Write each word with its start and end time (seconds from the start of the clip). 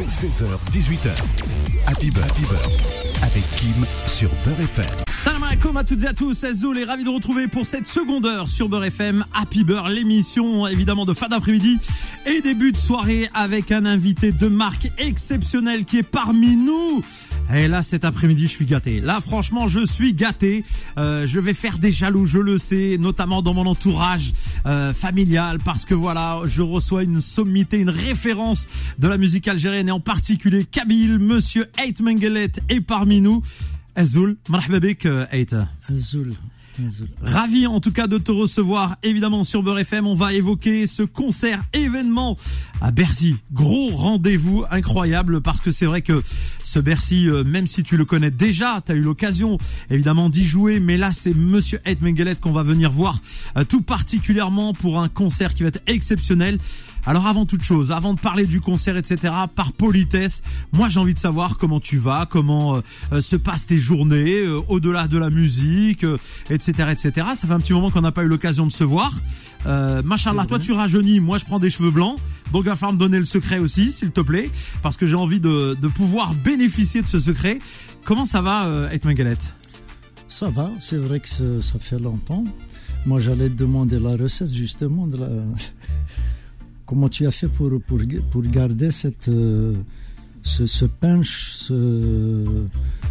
16h, 0.00 0.46
18h. 0.72 1.10
Happy 1.86 2.10
Beurre, 2.10 2.24
Happy 2.24 2.40
Beurre, 2.42 2.70
avec 3.22 3.44
Kim 3.56 3.84
sur 4.06 4.30
Beurre 4.46 4.60
FM. 4.60 4.86
Salam 5.22 5.42
alaikum 5.42 5.76
à 5.76 5.84
toutes 5.84 6.02
et 6.02 6.06
à 6.06 6.14
tous, 6.14 6.34
c'est 6.34 6.54
Zoul 6.54 6.78
et 6.78 6.84
ravi 6.84 7.04
de 7.04 7.10
retrouver 7.10 7.46
pour 7.46 7.66
cette 7.66 7.86
seconde 7.86 8.24
heure 8.24 8.48
sur 8.48 8.68
Beurre 8.68 8.86
FM 8.86 9.24
Happy 9.34 9.64
Beurre, 9.64 9.88
l'émission 9.88 10.66
évidemment 10.66 11.04
de 11.04 11.12
fin 11.12 11.28
d'après-midi 11.28 11.78
et 12.26 12.40
début 12.40 12.72
de 12.72 12.76
soirée 12.76 13.28
avec 13.34 13.70
un 13.70 13.84
invité 13.84 14.32
de 14.32 14.48
marque 14.48 14.90
exceptionnel 14.98 15.84
qui 15.84 15.98
est 15.98 16.02
parmi 16.02 16.56
nous. 16.56 17.04
Et 17.54 17.68
là 17.68 17.82
cet 17.82 18.04
après-midi 18.04 18.44
je 18.44 18.52
suis 18.52 18.64
gâté. 18.64 19.00
Là 19.00 19.20
franchement 19.20 19.68
je 19.68 19.84
suis 19.84 20.14
gâté. 20.14 20.64
Euh, 20.96 21.26
je 21.26 21.38
vais 21.38 21.54
faire 21.54 21.78
des 21.78 21.92
jaloux, 21.92 22.24
je 22.24 22.38
le 22.38 22.58
sais, 22.58 22.96
notamment 22.98 23.42
dans 23.42 23.54
mon 23.54 23.66
entourage 23.66 24.32
euh, 24.66 24.92
familial 24.92 25.58
parce 25.64 25.84
que 25.84 25.94
voilà 25.94 26.40
je 26.46 26.62
reçois 26.62 27.02
une 27.02 27.20
sommité, 27.20 27.78
une 27.78 27.90
référence 27.90 28.66
de 28.98 29.06
la 29.06 29.18
musique 29.18 29.46
algérienne 29.46 29.81
et 29.86 29.90
en 29.90 30.00
particulier 30.00 30.64
Kabil, 30.64 31.18
Monsieur 31.18 31.70
Ait 31.78 31.94
Mengelet 32.00 32.52
est 32.68 32.80
parmi 32.80 33.20
nous. 33.20 33.42
Azoul, 33.94 34.36
marhaba 34.48 34.80
bik, 34.80 35.06
Ait. 35.30 35.54
Azoul. 35.88 36.34
Ravi 37.20 37.66
en 37.66 37.80
tout 37.80 37.92
cas 37.92 38.06
de 38.06 38.18
te 38.18 38.32
recevoir 38.32 38.96
évidemment 39.02 39.44
sur 39.44 39.62
Beurre 39.62 39.80
FM. 39.80 40.06
On 40.06 40.14
va 40.14 40.32
évoquer 40.32 40.86
ce 40.86 41.02
concert 41.02 41.62
événement 41.74 42.36
à 42.80 42.90
Bercy. 42.90 43.36
Gros 43.52 43.90
rendez-vous 43.90 44.64
incroyable 44.70 45.42
parce 45.42 45.60
que 45.60 45.70
c'est 45.70 45.86
vrai 45.86 46.02
que 46.02 46.22
ce 46.64 46.78
Bercy, 46.78 47.28
euh, 47.28 47.44
même 47.44 47.66
si 47.66 47.82
tu 47.82 47.96
le 47.96 48.04
connais 48.04 48.30
déjà, 48.30 48.82
tu 48.84 48.92
as 48.92 48.94
eu 48.94 49.02
l'occasion 49.02 49.58
évidemment 49.90 50.30
d'y 50.30 50.44
jouer, 50.44 50.80
mais 50.80 50.96
là 50.96 51.12
c'est 51.12 51.34
Monsieur 51.34 51.80
Ed 51.84 52.00
Mengelet 52.00 52.36
qu'on 52.36 52.52
va 52.52 52.62
venir 52.62 52.90
voir 52.90 53.20
euh, 53.56 53.64
tout 53.64 53.82
particulièrement 53.82 54.72
pour 54.72 54.98
un 54.98 55.08
concert 55.08 55.54
qui 55.54 55.62
va 55.62 55.68
être 55.68 55.82
exceptionnel. 55.86 56.58
Alors 57.04 57.26
avant 57.26 57.46
toute 57.46 57.64
chose, 57.64 57.90
avant 57.90 58.14
de 58.14 58.20
parler 58.20 58.46
du 58.46 58.60
concert, 58.60 58.96
etc., 58.96 59.34
par 59.54 59.72
politesse, 59.72 60.42
moi 60.72 60.88
j'ai 60.88 61.00
envie 61.00 61.14
de 61.14 61.18
savoir 61.18 61.58
comment 61.58 61.80
tu 61.80 61.98
vas, 61.98 62.26
comment 62.26 62.80
euh, 63.12 63.20
se 63.20 63.34
passent 63.34 63.66
tes 63.66 63.78
journées, 63.78 64.46
au-delà 64.68 65.08
de 65.08 65.18
la 65.18 65.28
musique, 65.28 66.06
etc., 66.48 66.90
etc. 66.92 67.26
Ça 67.34 67.48
fait 67.48 67.52
un 67.52 67.58
petit 67.58 67.72
moment 67.72 67.90
qu'on 67.90 68.02
n'a 68.02 68.12
pas 68.12 68.22
eu 68.22 68.28
l'occasion 68.28 68.66
de 68.66 68.72
se 68.72 68.84
voir. 68.84 69.12
Euh, 69.66 70.02
Machallah, 70.02 70.46
toi 70.46 70.58
tu 70.58 70.72
rajeunis, 70.72 71.20
moi 71.20 71.38
je 71.38 71.44
prends 71.44 71.58
des 71.58 71.70
cheveux 71.70 71.90
blancs. 71.90 72.18
Donc 72.52 72.62
il 72.64 72.68
va 72.68 72.76
falloir 72.76 72.94
me 72.94 72.98
donner 72.98 73.18
le 73.18 73.24
secret 73.24 73.58
aussi, 73.58 73.92
s'il 73.92 74.10
te 74.10 74.20
plaît, 74.20 74.50
parce 74.82 74.96
que 74.96 75.06
j'ai 75.06 75.16
envie 75.16 75.40
de, 75.40 75.76
de, 75.80 75.88
pouvoir 75.88 76.34
bénéficier 76.34 77.02
de 77.02 77.06
ce 77.06 77.18
secret. 77.18 77.58
Comment 78.04 78.24
ça 78.24 78.42
va, 78.42 78.66
euh, 78.66 78.90
Etman 78.90 79.14
Galette? 79.14 79.54
Ça 80.28 80.50
va, 80.50 80.70
c'est 80.80 80.96
vrai 80.96 81.20
que 81.20 81.60
ça 81.60 81.78
fait 81.78 81.98
longtemps. 81.98 82.44
Moi 83.06 83.20
j'allais 83.20 83.48
te 83.48 83.54
demander 83.54 83.98
la 83.98 84.16
recette 84.16 84.52
justement 84.52 85.06
de 85.06 85.16
la... 85.16 85.26
Comment 86.92 87.08
tu 87.08 87.26
as 87.26 87.30
fait 87.30 87.48
pour, 87.48 87.70
pour, 87.86 88.00
pour 88.30 88.42
garder 88.42 88.90
cette... 88.90 89.30
Euh, 90.42 90.48
ce, 90.52 90.66
ce 90.66 90.84
punch, 90.84 91.50
ce... 91.52 92.64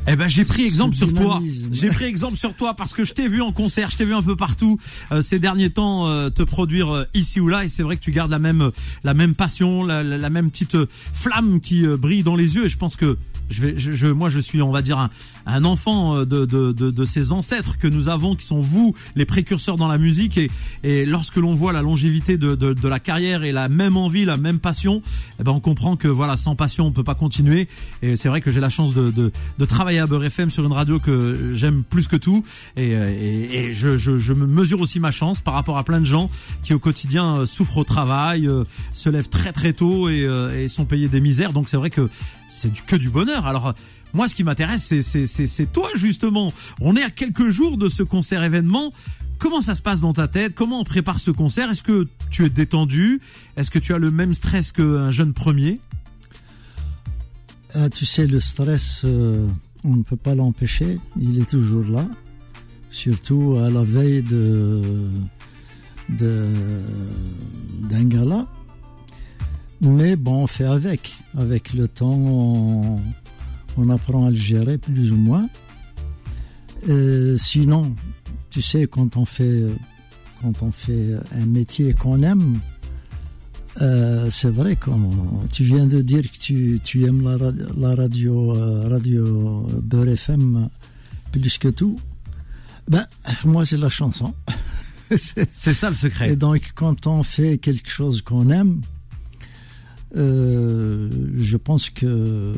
Eh 0.08 0.16
ben 0.16 0.28
j'ai 0.28 0.46
pris 0.46 0.64
exemple 0.64 0.96
sur 0.96 1.14
toi. 1.14 1.42
J'ai 1.72 1.90
pris 1.90 2.06
exemple 2.06 2.38
sur 2.38 2.56
toi 2.56 2.74
parce 2.74 2.94
que 2.94 3.04
je 3.04 3.14
t'ai 3.14 3.28
vu 3.28 3.42
en 3.42 3.52
concert, 3.52 3.92
je 3.92 3.98
t'ai 3.98 4.06
vu 4.06 4.14
un 4.16 4.24
peu 4.24 4.36
partout 4.36 4.80
euh, 5.12 5.22
ces 5.22 5.38
derniers 5.38 5.70
temps 5.70 6.08
euh, 6.08 6.30
te 6.30 6.42
produire 6.42 6.90
euh, 6.92 7.06
ici 7.14 7.40
ou 7.40 7.48
là 7.48 7.66
et 7.66 7.70
c'est 7.70 7.84
vrai 7.84 7.98
que 7.98 8.02
tu 8.02 8.12
gardes 8.12 8.32
la 8.32 8.40
même 8.40 8.72
la 9.04 9.14
même 9.14 9.36
passion, 9.36 9.84
la, 9.84 10.02
la, 10.02 10.18
la 10.18 10.30
même 10.30 10.50
petite 10.50 10.78
flamme 11.14 11.62
qui 11.62 11.86
brille 11.86 12.24
dans 12.24 12.36
les 12.36 12.56
yeux 12.56 12.66
et 12.66 12.70
je 12.70 12.78
pense 12.78 12.96
que 12.96 13.18
je 13.52 13.62
vais, 13.62 13.74
je, 13.78 13.92
je, 13.92 14.08
moi, 14.08 14.30
je 14.30 14.40
suis, 14.40 14.62
on 14.62 14.72
va 14.72 14.82
dire, 14.82 14.98
un, 14.98 15.09
un 15.46 15.66
enfant 15.66 16.20
de, 16.20 16.46
de, 16.46 16.72
de, 16.72 16.90
de, 16.90 17.06
ces 17.06 17.34
ancêtres 17.34 17.78
que 17.78 17.88
nous 17.88 18.08
avons, 18.08 18.36
qui 18.36 18.46
sont 18.46 18.62
vous, 18.62 18.96
les 19.16 19.26
précurseurs 19.26 19.76
dans 19.76 19.90
la 19.90 19.98
musique. 19.98 20.38
Et, 20.38 20.50
et 20.84 21.06
lorsque 21.06 21.36
l'on 21.36 21.54
voit 21.54 21.74
la 21.74 21.82
longévité 21.82 22.38
de, 22.38 22.56
de, 22.56 22.74
de, 22.74 22.88
la 22.88 23.02
carrière 23.02 23.44
et 23.44 23.52
la 23.52 23.68
même 23.68 23.98
envie, 23.98 24.24
la 24.24 24.38
même 24.38 24.59
passion, 24.59 25.02
eh 25.40 25.44
ben, 25.44 25.52
on 25.52 25.59
comprend 25.59 25.98
que 25.98 26.08
voilà, 26.08 26.38
sans 26.38 26.56
passion, 26.56 26.86
on 26.86 26.92
peut 26.94 27.04
pas 27.04 27.16
continuer. 27.22 27.68
Et 28.02 28.16
c'est 28.16 28.30
vrai 28.30 28.42
que 28.42 28.50
j'ai 28.50 28.60
la 28.60 28.70
chance 28.70 28.96
de, 28.96 29.12
de, 29.12 29.66
travailler 29.66 30.00
à 30.00 30.08
Beurre 30.08 30.26
FM 30.26 30.50
sur 30.50 30.66
une 30.66 30.74
radio 30.74 31.00
que 31.00 31.52
j'aime 31.54 31.84
plus 31.84 32.08
que 32.08 32.16
tout. 32.16 32.44
Et, 32.76 33.74
je, 33.74 33.96
je, 33.96 34.18
je, 34.18 34.34
me 34.34 34.48
mesure 34.48 34.82
aussi 34.82 35.00
ma 35.00 35.12
chance 35.12 35.40
par 35.40 35.54
rapport 35.54 35.78
à 35.78 35.84
plein 35.84 36.00
de 36.00 36.06
gens 36.06 36.30
qui 36.64 36.74
au 36.74 36.80
quotidien 36.80 37.46
souffrent 37.46 37.78
au 37.78 37.84
travail, 37.84 38.50
se 38.94 39.10
lèvent 39.10 39.30
très 39.30 39.54
très 39.54 39.74
tôt 39.74 40.10
et, 40.10 40.28
et 40.58 40.68
sont 40.68 40.86
payés 40.86 41.10
des 41.10 41.22
misères. 41.22 41.54
Donc 41.54 41.70
c'est 41.70 41.78
vrai 41.78 41.92
que 41.92 42.10
c'est 42.50 42.74
que 42.86 42.96
du 42.96 43.10
bonheur. 43.12 43.46
Alors 43.46 43.74
moi, 44.14 44.28
ce 44.28 44.36
qui 44.36 44.44
m'intéresse, 44.44 44.94
c'est 45.02 45.72
toi 45.72 45.90
justement. 45.96 46.52
On 46.80 46.96
est 46.96 47.04
à 47.04 47.10
quelques 47.10 47.50
jours 47.50 47.78
de 47.78 47.88
ce 47.88 48.04
concert 48.04 48.44
événement. 48.44 48.92
Comment 49.40 49.62
ça 49.62 49.74
se 49.74 49.81
passe 49.81 50.02
dans 50.02 50.14
ta 50.14 50.28
tête? 50.28 50.54
Comment 50.54 50.81
on 50.81 50.84
prépare 50.84 51.20
ce 51.20 51.31
concert? 51.31 51.72
Est-ce 51.72 51.84
que 51.84 52.08
tu 52.30 52.46
es 52.46 52.50
détendu? 52.50 53.22
Est-ce 53.58 53.72
que 53.72 53.80
tu 53.80 53.94
as 53.94 53.98
le 53.98 54.12
même 54.12 54.34
stress 54.34 54.72
qu'un 54.72 55.10
jeune 55.10 55.34
premier? 55.34 55.80
Ah, 57.76 57.90
Tu 57.90 58.06
sais, 58.06 58.28
le 58.28 58.40
stress, 58.40 59.02
euh, 59.06 59.48
on 59.84 59.96
ne 59.96 60.04
peut 60.04 60.18
pas 60.18 60.36
l'empêcher. 60.36 61.00
Il 61.20 61.40
est 61.40 61.50
toujours 61.50 61.86
là. 61.86 62.08
Surtout 62.90 63.58
à 63.64 63.70
la 63.70 63.84
veille 63.84 64.22
de 64.22 64.82
d'un 66.10 68.04
gala. 68.04 68.48
Mais 69.81 70.16
bon, 70.16 70.44
on 70.44 70.48
fait 70.48 70.66
avec. 70.66 71.16
Avec 71.38 71.74
le 71.74 71.88
temps, 71.88 73.00
on, 73.78 73.90
apprend 73.90 74.26
à 74.28 74.30
le 74.30 74.36
gérer 74.36 74.78
plus 74.78 75.12
ou 75.12 75.16
moins. 75.16 75.48
Euh, 76.90 77.38
sinon, 77.38 77.96
tu 78.50 78.62
sais, 78.62 78.88
quand 78.88 79.18
on 79.18 79.26
fait, 79.26 79.64
quand 80.42 80.62
on 80.62 80.72
fait 80.72 81.16
un 81.34 81.46
métier 81.46 81.94
qu'on 81.94 82.22
aime, 82.22 82.60
euh, 83.80 84.30
c'est 84.30 84.50
vrai 84.50 84.76
que 84.76 84.90
tu 85.52 85.64
viens 85.64 85.86
de 85.86 86.02
dire 86.02 86.30
que 86.30 86.38
tu, 86.38 86.80
tu 86.84 87.06
aimes 87.06 87.24
la, 87.24 87.38
la 87.78 87.96
radio, 87.96 88.56
euh, 88.56 88.88
radio 88.90 89.66
Beurre 89.82 90.09
FM 90.09 90.70
plus 91.32 91.58
que 91.58 91.70
tout. 91.70 91.98
Ben, 92.90 93.06
moi, 93.46 93.64
c'est 93.66 93.78
la 93.78 93.90
chanson. 93.90 94.34
c'est 95.52 95.74
ça 95.74 95.90
le 95.90 95.96
secret. 95.96 96.34
Et 96.34 96.36
donc, 96.36 96.72
quand 96.76 97.08
on 97.08 97.24
fait 97.24 97.58
quelque 97.58 97.90
chose 97.90 98.22
qu'on 98.22 98.50
aime, 98.50 98.81
euh, 100.18 101.10
je 101.38 101.58
pense 101.58 101.90
que 101.90 102.56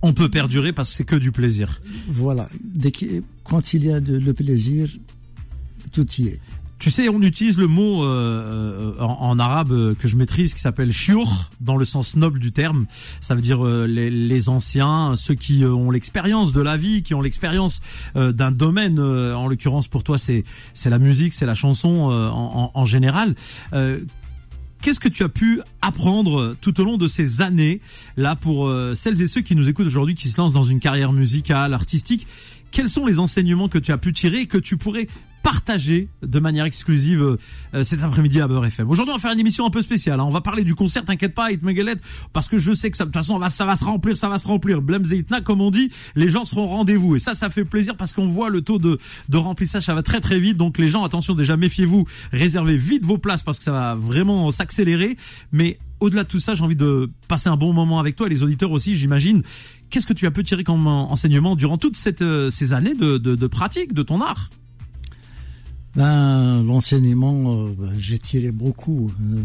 on 0.00 0.12
peut 0.12 0.30
perdurer 0.30 0.72
parce 0.72 0.90
que 0.90 0.94
c'est 0.96 1.04
que 1.04 1.16
du 1.16 1.32
plaisir. 1.32 1.80
Voilà. 2.08 2.48
Dès 2.62 2.92
que, 2.92 3.22
quand 3.42 3.74
il 3.74 3.84
y 3.84 3.92
a 3.92 4.00
de, 4.00 4.16
le 4.16 4.32
plaisir, 4.32 4.88
tout 5.92 6.06
y 6.18 6.28
est. 6.28 6.40
Tu 6.78 6.92
sais, 6.92 7.08
on 7.08 7.20
utilise 7.22 7.58
le 7.58 7.66
mot 7.66 8.04
euh, 8.04 8.94
en, 9.00 9.30
en, 9.30 9.38
arabe 9.40 9.94
que 9.94 10.06
je 10.06 10.16
maîtrise 10.16 10.54
qui 10.54 10.60
s'appelle 10.60 10.92
shiour 10.92 11.50
dans 11.60 11.76
le 11.76 11.84
sens 11.84 12.14
noble 12.14 12.38
du 12.38 12.52
terme. 12.52 12.86
Ça 13.20 13.34
veut 13.34 13.40
dire 13.40 13.66
euh, 13.66 13.86
les, 13.86 14.10
les, 14.10 14.48
anciens, 14.48 15.14
ceux 15.16 15.34
qui 15.34 15.64
ont 15.64 15.90
l'expérience 15.90 16.52
de 16.52 16.60
la 16.60 16.76
vie, 16.76 17.02
qui 17.02 17.14
ont 17.14 17.20
l'expérience 17.20 17.80
euh, 18.14 18.30
d'un 18.30 18.52
domaine. 18.52 19.00
en 19.00 19.48
l'occurrence, 19.48 19.88
pour 19.88 20.04
toi, 20.04 20.18
c'est 20.18 20.44
c'est 20.72 20.90
la 20.90 21.00
musique, 21.00 21.32
c'est 21.32 21.46
la 21.46 21.54
chanson 21.54 22.10
en, 22.10 22.70
en, 22.72 22.84
général. 22.84 23.34
Qu'est-ce 24.80 25.00
que 25.00 25.08
tu 25.08 25.24
as 25.24 25.28
pu 25.28 25.60
apprendre 25.82 26.54
tout 26.60 26.80
au 26.80 26.84
long 26.84 26.96
de 26.96 27.08
ces 27.08 27.42
années 27.42 27.80
là 28.16 28.36
pour 28.36 28.72
celles 28.94 29.20
et 29.20 29.26
ceux 29.26 29.40
qui 29.40 29.56
nous 29.56 29.68
écoutent 29.68 29.86
aujourd'hui, 29.86 30.14
qui 30.14 30.28
se 30.28 30.40
lancent 30.40 30.52
dans 30.52 30.62
une 30.62 30.78
carrière 30.78 31.12
musicale, 31.12 31.74
artistique? 31.74 32.28
Quels 32.70 32.88
sont 32.90 33.06
les 33.06 33.18
enseignements 33.18 33.68
que 33.68 33.78
tu 33.78 33.92
as 33.92 33.98
pu 33.98 34.12
tirer 34.12 34.42
et 34.42 34.46
que 34.46 34.58
tu 34.58 34.76
pourrais 34.76 35.08
partager 35.50 36.10
de 36.20 36.40
manière 36.40 36.66
exclusive 36.66 37.38
euh, 37.72 37.82
cet 37.82 38.02
après-midi 38.02 38.38
à 38.38 38.46
Beurre 38.46 38.66
FM. 38.66 38.90
Aujourd'hui, 38.90 39.12
on 39.12 39.16
va 39.16 39.20
faire 39.22 39.32
une 39.32 39.40
émission 39.40 39.64
un 39.64 39.70
peu 39.70 39.80
spéciale. 39.80 40.20
Hein. 40.20 40.24
On 40.24 40.30
va 40.30 40.42
parler 40.42 40.62
du 40.62 40.74
concert, 40.74 41.06
t'inquiète 41.06 41.34
pas, 41.34 41.50
Hit 41.50 41.62
Megalet, 41.62 41.94
parce 42.34 42.48
que 42.48 42.58
je 42.58 42.74
sais 42.74 42.90
que 42.90 42.98
ça, 42.98 43.04
de 43.04 43.08
toute 43.08 43.14
façon, 43.14 43.38
va, 43.38 43.48
ça 43.48 43.64
va 43.64 43.74
se 43.74 43.82
remplir, 43.82 44.14
ça 44.14 44.28
va 44.28 44.38
se 44.38 44.46
remplir. 44.46 44.82
Blem 44.82 45.06
Zeitna, 45.06 45.40
comme 45.40 45.62
on 45.62 45.70
dit, 45.70 45.90
les 46.16 46.28
gens 46.28 46.44
seront 46.44 46.64
au 46.64 46.66
rendez-vous. 46.66 47.16
Et 47.16 47.18
ça, 47.18 47.32
ça 47.32 47.48
fait 47.48 47.64
plaisir 47.64 47.96
parce 47.96 48.12
qu'on 48.12 48.26
voit 48.26 48.50
le 48.50 48.60
taux 48.60 48.78
de, 48.78 48.98
de 49.30 49.36
remplissage, 49.38 49.84
ça 49.84 49.94
va 49.94 50.02
très 50.02 50.20
très 50.20 50.38
vite. 50.38 50.58
Donc 50.58 50.76
les 50.76 50.90
gens, 50.90 51.02
attention, 51.02 51.34
déjà 51.34 51.56
méfiez-vous, 51.56 52.04
réservez 52.30 52.76
vite 52.76 53.06
vos 53.06 53.16
places 53.16 53.42
parce 53.42 53.56
que 53.56 53.64
ça 53.64 53.72
va 53.72 53.94
vraiment 53.94 54.50
s'accélérer. 54.50 55.16
Mais 55.50 55.78
au-delà 56.00 56.24
de 56.24 56.28
tout 56.28 56.40
ça, 56.40 56.52
j'ai 56.52 56.62
envie 56.62 56.76
de 56.76 57.08
passer 57.26 57.48
un 57.48 57.56
bon 57.56 57.72
moment 57.72 58.00
avec 58.00 58.16
toi 58.16 58.26
et 58.26 58.30
les 58.30 58.42
auditeurs 58.42 58.70
aussi, 58.70 58.96
j'imagine. 58.96 59.42
Qu'est-ce 59.88 60.06
que 60.06 60.12
tu 60.12 60.26
as 60.26 60.30
pu 60.30 60.44
tirer 60.44 60.62
comme 60.62 60.86
enseignement 60.86 61.56
durant 61.56 61.78
toutes 61.78 61.96
euh, 62.20 62.50
ces 62.50 62.72
années 62.74 62.94
de, 62.94 63.16
de 63.16 63.46
pratique 63.46 63.94
de 63.94 64.02
ton 64.02 64.20
art? 64.20 64.50
Ben, 65.96 66.62
L'enseignement, 66.62 67.66
euh, 67.66 67.72
ben, 67.76 67.92
j'ai 67.98 68.18
tiré 68.18 68.50
beaucoup. 68.50 69.10
Euh, 69.20 69.42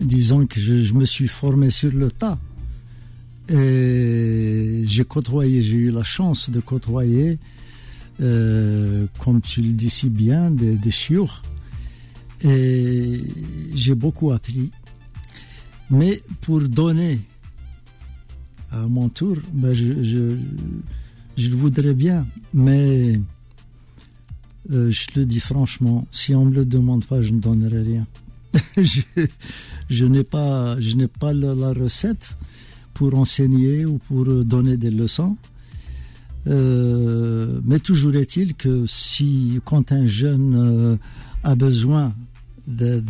disons 0.00 0.46
que 0.46 0.60
je, 0.60 0.92
me 0.94 1.04
suis 1.04 1.28
formé 1.28 1.70
sur 1.70 1.92
le 1.92 2.10
tas. 2.10 2.38
Et 3.48 4.82
j'ai 4.86 5.04
côtoyé, 5.04 5.62
j'ai 5.62 5.76
eu 5.76 5.90
la 5.90 6.02
chance 6.02 6.50
de 6.50 6.58
côtoyer, 6.60 7.38
euh, 8.20 9.06
comme 9.18 9.40
tu 9.40 9.60
le 9.60 9.70
dis 9.70 9.90
si 9.90 10.08
bien, 10.08 10.50
des, 10.50 10.76
des. 10.76 10.94
Et 12.42 13.22
j'ai 13.74 13.94
beaucoup 13.94 14.32
appris. 14.32 14.70
Mais 15.90 16.22
pour 16.40 16.60
donner 16.60 17.20
à 18.72 18.86
mon 18.86 19.08
tour, 19.08 19.36
ben 19.52 19.72
je, 19.72 20.02
je, 20.02 20.36
je 21.36 21.48
le 21.48 21.54
voudrais 21.54 21.94
bien. 21.94 22.26
Mais 22.52 23.20
euh, 24.70 24.90
je 24.90 25.06
le 25.16 25.26
dis 25.26 25.40
franchement, 25.40 26.06
si 26.10 26.34
on 26.34 26.46
me 26.46 26.54
le 26.54 26.64
demande 26.64 27.04
pas, 27.04 27.22
je 27.22 27.32
ne 27.32 27.40
donnerai 27.40 27.82
rien. 27.82 28.06
je, 28.76 30.04
n'ai 30.04 30.24
pas, 30.24 30.80
je 30.80 30.96
n'ai 30.96 31.08
pas 31.08 31.32
la, 31.32 31.72
recette 31.72 32.36
pour 32.94 33.16
enseigner 33.18 33.84
ou 33.84 33.98
pour 33.98 34.24
donner 34.44 34.76
des 34.76 34.90
leçons. 34.90 35.36
Euh, 36.46 37.60
mais 37.64 37.80
toujours 37.80 38.14
est-il 38.14 38.54
que 38.54 38.86
si, 38.86 39.60
quand 39.64 39.92
un 39.92 40.06
jeune 40.06 40.54
euh, 40.54 40.96
a 41.42 41.54
besoin 41.54 42.14
de, 42.66 43.02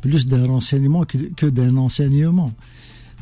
plus 0.00 0.28
d'un 0.28 0.46
renseignement 0.46 1.04
que, 1.04 1.18
que 1.36 1.46
d'un 1.46 1.76
enseignement, 1.76 2.54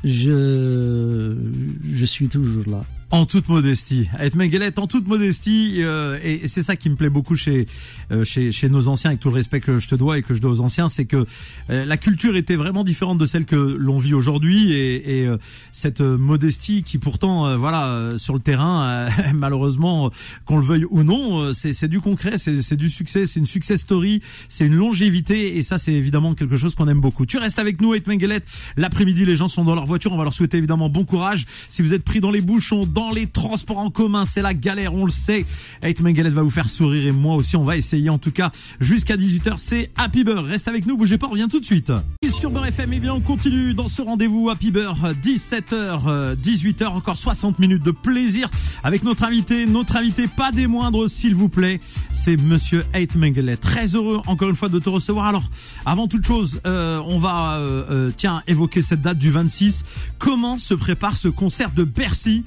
je, 0.04 1.36
je 1.82 2.04
suis 2.04 2.28
toujours 2.28 2.68
là. 2.68 2.84
En 3.12 3.24
toute 3.24 3.48
modestie, 3.48 4.08
être 4.18 4.34
Mengelet 4.34 4.76
en 4.80 4.88
toute 4.88 5.06
modestie, 5.06 5.76
euh, 5.78 6.18
et, 6.24 6.48
c'est 6.48 6.64
ça 6.64 6.74
qui 6.74 6.90
me 6.90 6.96
plaît 6.96 7.08
beaucoup 7.08 7.36
chez, 7.36 7.66
euh, 8.10 8.24
chez 8.24 8.50
chez 8.50 8.68
nos 8.68 8.88
anciens, 8.88 9.10
avec 9.10 9.20
tout 9.20 9.28
le 9.28 9.36
respect 9.36 9.60
que 9.60 9.78
je 9.78 9.86
te 9.86 9.94
dois 9.94 10.18
et 10.18 10.22
que 10.22 10.34
je 10.34 10.40
dois 10.40 10.50
aux 10.50 10.60
anciens, 10.60 10.88
c'est 10.88 11.04
que 11.04 11.24
euh, 11.70 11.84
la 11.84 11.96
culture 11.98 12.34
était 12.34 12.56
vraiment 12.56 12.82
différente 12.82 13.18
de 13.18 13.26
celle 13.26 13.44
que 13.44 13.54
l'on 13.54 13.98
vit 13.98 14.12
aujourd'hui, 14.12 14.72
et, 14.72 15.22
et 15.22 15.28
cette 15.70 16.00
modestie 16.00 16.82
qui 16.82 16.98
pourtant, 16.98 17.56
voilà, 17.56 18.10
sur 18.16 18.34
le 18.34 18.40
terrain, 18.40 19.08
malheureusement, 19.34 20.10
qu'on 20.44 20.58
le 20.58 20.64
veuille 20.64 20.86
ou 20.90 21.04
non, 21.04 21.52
c'est 21.52 21.86
du 21.86 22.00
concret, 22.00 22.38
c'est 22.38 22.76
du 22.76 22.90
succès, 22.90 23.26
c'est 23.26 23.38
une 23.38 23.46
success 23.46 23.82
story, 23.82 24.20
c'est 24.48 24.66
une 24.66 24.74
longévité, 24.74 25.56
et 25.56 25.62
ça 25.62 25.78
c'est 25.78 25.92
évidemment 25.92 26.34
quelque 26.34 26.56
chose 26.56 26.74
qu'on 26.74 26.88
aime 26.88 27.00
beaucoup. 27.00 27.24
Tu 27.24 27.38
restes 27.38 27.60
avec 27.60 27.80
nous, 27.80 27.94
être 27.94 28.08
Mengelet. 28.08 28.40
L'après-midi, 28.76 29.24
les 29.24 29.36
gens 29.36 29.48
sont 29.48 29.64
dans 29.64 29.76
leur 29.76 29.86
voiture, 29.86 30.12
on 30.12 30.16
va 30.16 30.24
leur 30.24 30.32
souhaiter 30.32 30.58
évidemment 30.58 30.88
bon 30.88 31.04
courage. 31.04 31.44
Si 31.68 31.82
vous 31.82 31.94
êtes 31.94 32.02
pris 32.02 32.20
dans 32.20 32.32
les 32.32 32.40
bouchons 32.40 32.84
dans 32.96 33.12
les 33.12 33.26
transports 33.26 33.76
en 33.76 33.90
commun. 33.90 34.24
C'est 34.24 34.40
la 34.40 34.54
galère, 34.54 34.94
on 34.94 35.04
le 35.04 35.10
sait. 35.10 35.44
Eight 35.82 36.00
Mengelet 36.00 36.30
va 36.30 36.42
vous 36.42 36.50
faire 36.50 36.70
sourire 36.70 37.06
et 37.06 37.12
moi 37.12 37.36
aussi, 37.36 37.54
on 37.54 37.62
va 37.62 37.76
essayer 37.76 38.08
en 38.08 38.16
tout 38.16 38.32
cas 38.32 38.50
jusqu'à 38.80 39.18
18h. 39.18 39.58
C'est 39.58 39.90
Happy 39.96 40.24
Beurre. 40.24 40.44
Reste 40.44 40.66
avec 40.66 40.86
nous, 40.86 40.96
bougez 40.96 41.18
pas, 41.18 41.26
on 41.26 41.32
revient 41.32 41.48
tout 41.50 41.60
de 41.60 41.64
suite. 41.66 41.92
Sur 42.40 42.50
Beurre 42.50 42.66
FM, 42.66 42.94
eh 42.94 43.00
bien, 43.00 43.12
on 43.12 43.20
continue 43.20 43.74
dans 43.74 43.88
ce 43.88 44.00
rendez-vous 44.00 44.48
Happy 44.48 44.70
Beurre. 44.70 45.12
17h, 45.22 46.36
18h, 46.36 46.86
encore 46.86 47.18
60 47.18 47.58
minutes 47.58 47.82
de 47.82 47.90
plaisir 47.90 48.48
avec 48.82 49.04
notre 49.04 49.24
invité. 49.24 49.66
Notre 49.66 49.96
invité, 49.96 50.26
pas 50.26 50.50
des 50.50 50.66
moindres, 50.66 51.10
s'il 51.10 51.34
vous 51.34 51.50
plaît. 51.50 51.80
C'est 52.12 52.38
monsieur 52.38 52.82
Eight 52.94 53.14
Mengelet. 53.14 53.58
Très 53.58 53.94
heureux, 53.94 54.22
encore 54.26 54.48
une 54.48 54.56
fois, 54.56 54.70
de 54.70 54.78
te 54.78 54.88
recevoir. 54.88 55.26
Alors, 55.26 55.44
avant 55.84 56.08
toute 56.08 56.24
chose, 56.24 56.60
euh, 56.64 57.02
on 57.06 57.18
va, 57.18 57.56
euh, 57.58 57.84
euh, 57.90 58.10
tiens, 58.16 58.42
évoquer 58.46 58.80
cette 58.80 59.02
date 59.02 59.18
du 59.18 59.30
26. 59.30 59.84
Comment 60.18 60.56
se 60.56 60.72
prépare 60.72 61.18
ce 61.18 61.28
concert 61.28 61.72
de 61.72 61.84
Bercy? 61.84 62.44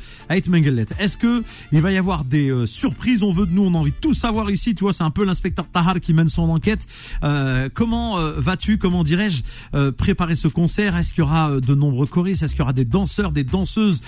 Est-ce 1.00 1.18
que 1.18 1.44
il 1.72 1.82
va 1.82 1.92
y 1.92 1.98
avoir 1.98 2.26
des 2.26 2.50
euh, 2.50 2.66
surprises? 2.66 3.24
On 3.24 3.32
veut 3.32 3.46
de 3.46 3.52
nous, 3.52 3.64
on 3.64 3.74
a 3.74 3.78
envie 3.78 3.92
de 3.92 3.98
tout 4.00 4.14
savoir 4.14 4.50
ici. 4.52 4.76
Tu 4.76 4.84
vois, 4.84 4.94
c'est 4.94 5.04
un 5.04 5.12
peu 5.12 5.26
l'inspecteur 5.26 5.68
Tahar 5.68 6.00
qui 6.00 6.14
mène 6.14 6.28
son 6.28 6.50
enquête. 6.50 6.86
Euh, 7.24 7.70
comment 7.74 8.20
euh, 8.20 8.34
vas-tu 8.38 8.78
Comment 8.78 9.04
dirais-je 9.04 9.44
préparer 9.92 10.36
ce 10.36 10.48
concert? 10.48 10.98
Est-ce 10.98 11.14
qu'il 11.14 11.24
y 11.24 11.28
aura 11.28 11.60
de 11.60 11.76
nombreux 11.76 12.08
choristes? 12.08 12.44
Est-ce 12.44 12.54
qu'il 12.54 12.60
y 12.60 12.64
aura 12.64 12.74
des 12.74 12.86
danseurs, 12.86 13.32
des 13.32 13.44
danseuses? 13.44 14.02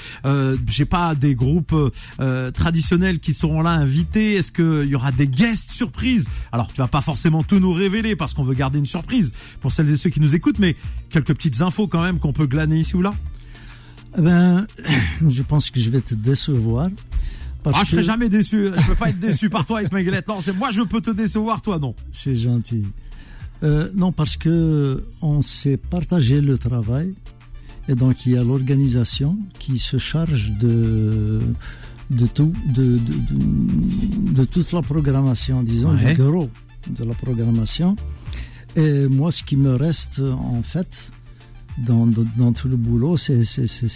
J'ai 0.67 0.85
pas 0.85 1.15
des 1.15 1.35
groupes 1.35 1.75
traditionnels 2.53 3.19
qui 3.19 3.33
seront 3.33 3.61
là 3.61 3.71
invités. 3.71 4.35
Est-ce 4.35 4.51
qu'il 4.51 4.89
y 4.89 4.95
aura 4.95 5.11
des 5.11 5.27
guests 5.27 5.71
surprises? 5.71 6.27
Alors, 6.51 6.67
tu 6.67 6.77
vas 6.77 6.87
pas 6.87 7.01
forcément 7.01 7.43
tout 7.43 7.59
nous 7.59 7.73
révéler 7.73 8.15
parce 8.15 8.33
qu'on 8.33 8.43
veut 8.43 8.53
garder 8.53 8.79
une 8.79 8.85
surprise 8.85 9.33
pour 9.59 9.71
celles 9.71 9.89
et 9.89 9.97
ceux 9.97 10.09
qui 10.09 10.19
nous 10.19 10.35
écoutent, 10.35 10.59
mais 10.59 10.75
quelques 11.09 11.33
petites 11.33 11.61
infos 11.61 11.87
quand 11.87 12.01
même 12.01 12.19
qu'on 12.19 12.33
peut 12.33 12.47
glaner 12.47 12.77
ici 12.77 12.95
ou 12.95 13.01
là. 13.01 13.13
Eh 14.17 14.21
ben, 14.21 14.67
je 15.29 15.41
pense 15.43 15.69
que 15.69 15.79
je 15.79 15.89
vais 15.89 16.01
te 16.01 16.13
décevoir. 16.15 16.89
Parce 17.63 17.77
ah, 17.79 17.83
je 17.83 17.91
serai 17.91 18.03
jamais 18.03 18.29
déçu. 18.29 18.71
Je 18.75 18.87
peux 18.87 18.95
pas 18.95 19.09
être 19.09 19.19
déçu 19.19 19.49
par 19.49 19.65
toi 19.65 19.79
avec 19.79 19.91
Maguelette. 19.91 20.27
Non, 20.27 20.41
c'est 20.41 20.55
moi, 20.55 20.71
je 20.71 20.81
peux 20.81 20.99
te 20.99 21.11
décevoir, 21.11 21.61
toi, 21.61 21.77
non. 21.77 21.93
C'est 22.11 22.35
gentil. 22.35 22.85
Euh, 23.63 23.89
non, 23.93 24.11
parce 24.11 24.35
que 24.35 25.03
on 25.21 25.43
s'est 25.43 25.77
partagé 25.77 26.41
le 26.41 26.57
travail. 26.57 27.13
Et 27.87 27.93
donc, 27.93 28.25
il 28.25 28.33
y 28.33 28.37
a 28.37 28.43
l'organisation 28.43 29.37
qui 29.59 29.77
se 29.77 29.97
charge 29.97 30.51
de, 30.53 31.39
de 32.09 32.25
tout, 32.25 32.53
de, 32.67 32.97
de, 32.97 34.33
de, 34.33 34.45
toute 34.45 34.71
la 34.71 34.81
programmation, 34.81 35.61
disons, 35.63 35.93
du 35.93 36.13
gros 36.13 36.49
de 36.89 37.03
la 37.03 37.13
programmation. 37.13 37.95
Et 38.75 39.07
moi, 39.07 39.31
ce 39.31 39.43
qui 39.43 39.57
me 39.57 39.75
reste, 39.75 40.19
en 40.19 40.63
fait, 40.63 41.11
dans, 41.77 42.07
dans, 42.07 42.53
tout 42.53 42.67
le 42.67 42.75
boulot, 42.75 43.17
c'est 43.17 43.43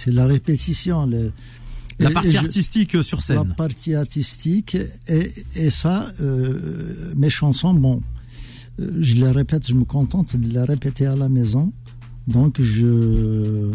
la 0.07 0.25
répétition. 0.25 1.05
Le, 1.05 1.31
la 1.99 2.11
partie 2.11 2.37
artistique 2.37 3.03
sur 3.03 3.21
scène. 3.21 3.47
La 3.47 3.53
partie 3.53 3.95
artistique 3.95 4.77
et, 5.07 5.31
et 5.55 5.69
ça, 5.69 6.11
euh, 6.19 7.13
mes 7.15 7.29
chansons, 7.29 7.73
bon, 7.73 8.01
euh, 8.79 8.91
je 8.99 9.15
les 9.15 9.31
répète, 9.31 9.67
je 9.67 9.73
me 9.73 9.85
contente 9.85 10.35
de 10.35 10.47
les 10.47 10.61
répéter 10.61 11.05
à 11.05 11.15
la 11.15 11.29
maison. 11.29 11.71
Donc 12.27 12.61
je, 12.61 12.85
euh, 12.87 13.71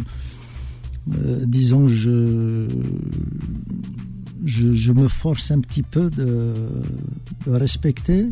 disons, 1.47 1.89
je, 1.89 2.69
je, 4.45 4.75
je, 4.75 4.93
me 4.93 5.09
force 5.09 5.51
un 5.51 5.61
petit 5.61 5.83
peu 5.83 6.11
de, 6.11 6.55
de 7.47 7.51
respecter 7.53 8.27